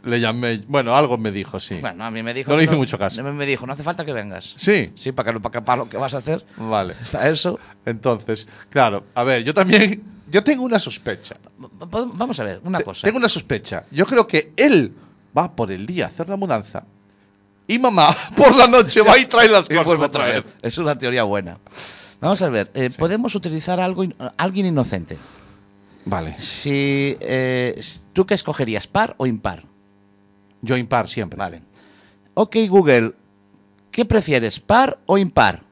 [0.03, 0.63] Le llamé.
[0.67, 1.75] Bueno, algo me dijo, sí.
[1.81, 2.49] Bueno, a mí me dijo.
[2.51, 3.21] No le hice mucho caso.
[3.23, 4.53] Me dijo, no hace falta que vengas.
[4.57, 4.91] Sí.
[4.95, 6.41] Sí, para, que, lo- para, que- para lo que vas a hacer.
[6.57, 6.95] Vale.
[7.03, 7.59] Está eso.
[7.85, 10.01] Entonces, claro, a ver, yo también.
[10.31, 11.35] Yo tengo una sospecha.
[11.57, 13.05] Vamos a ver, una cosa.
[13.07, 13.83] Tengo una sospecha.
[13.91, 14.93] Yo creo que él
[15.37, 16.85] va por el día a hacer la mudanza.
[17.67, 20.43] Y mamá, por la noche, va y trae las cosas otra vez.
[20.61, 21.57] Es una teoría buena.
[22.21, 25.17] Vamos a ver, eh, podemos utilizar algo, in- alguien inocente.
[26.05, 26.35] Vale.
[26.39, 27.79] Si, eh,
[28.13, 29.63] ¿Tú qué escogerías, par o impar?
[30.61, 31.37] Yo impar siempre.
[31.37, 31.61] Vale.
[32.33, 33.13] Ok, Google,
[33.91, 35.63] ¿qué prefieres, par o impar?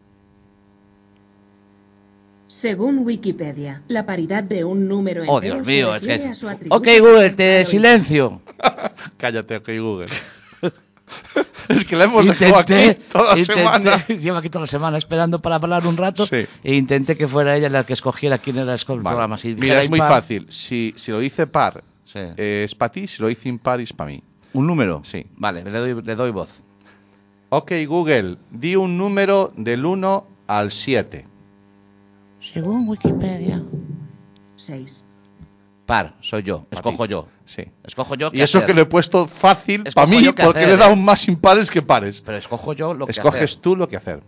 [2.48, 6.68] Según Wikipedia, la paridad de un número Oh, entero Dios mío, se es que...
[6.70, 8.42] Ok, Google, te silencio.
[9.18, 10.08] Cállate, ok, Google.
[11.68, 12.74] es que la hemos dejado aquí
[13.12, 14.06] toda la intenté- semana.
[14.08, 16.46] Llevo aquí toda la semana esperando para hablar un rato Sí.
[16.64, 19.02] e intenté que fuera ella la que escogiera quién era el Vale.
[19.02, 19.38] programa.
[19.38, 20.48] Si Mira, es muy fácil.
[20.50, 22.20] Si, si lo dice par, Sí.
[22.38, 23.08] eh, es para ti.
[23.08, 24.24] Si lo dice impar, es para mí.
[24.54, 25.02] ¿Un número?
[25.04, 25.26] Sí.
[25.36, 26.62] Vale, le doy, le doy voz.
[27.50, 31.26] Ok, Google, di un número del 1 al 7.
[32.54, 33.64] Según Wikipedia.
[34.56, 35.04] Seis.
[35.86, 36.66] Par, soy yo.
[36.72, 37.12] Escojo ti.
[37.12, 37.28] yo.
[37.46, 37.64] Sí.
[37.84, 38.30] Escojo yo.
[38.34, 38.68] Y eso hacer.
[38.68, 40.98] que lo he puesto fácil Escojo para mí, porque hacer, le he dado eh.
[40.98, 42.22] más impares que pares.
[42.22, 43.62] Pero escojo yo lo que Escoges hacer.
[43.62, 44.22] tú lo que hacer.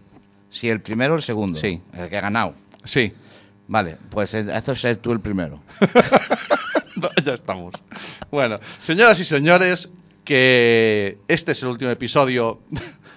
[0.50, 1.60] Si el primero o el segundo.
[1.60, 1.82] Sí.
[1.94, 2.54] El que ha ganado.
[2.84, 3.14] Sí.
[3.68, 5.62] Vale, pues eh, haces ser tú el primero.
[6.96, 7.76] No, ya estamos.
[8.30, 9.90] Bueno, señoras y señores,
[10.30, 12.60] que este es el último episodio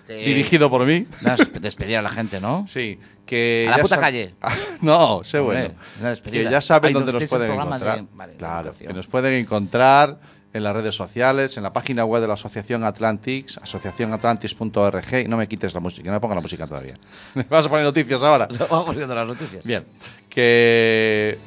[0.07, 0.15] Sí.
[0.15, 1.07] dirigido por mí.
[1.21, 2.65] Des- Despedir a la gente, ¿no?
[2.69, 4.35] Sí, que A la puta calle.
[4.81, 6.15] no, sé Hombre, bueno.
[6.25, 7.99] Que ya saben Ahí dónde nos pueden encontrar.
[8.01, 10.19] de- vale, claro, que nos pueden encontrar
[10.55, 15.21] en las redes sociales, en la página web de la Asociación Atlantics, asociacionatlantis.org.
[15.25, 16.95] Y no me quites la música, no me ponga la música todavía.
[17.35, 18.49] ¿Me vas a poner noticias ahora?
[18.71, 19.65] Vamos viendo las noticias.
[19.65, 19.85] Bien,
[20.29, 21.39] que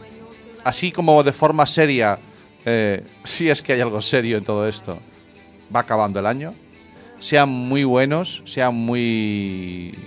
[0.63, 2.19] así como de forma seria,
[2.65, 4.97] eh, si es que hay algo serio en todo esto,
[5.73, 6.53] va acabando el año.
[7.19, 9.97] Sean muy buenos, sean muy.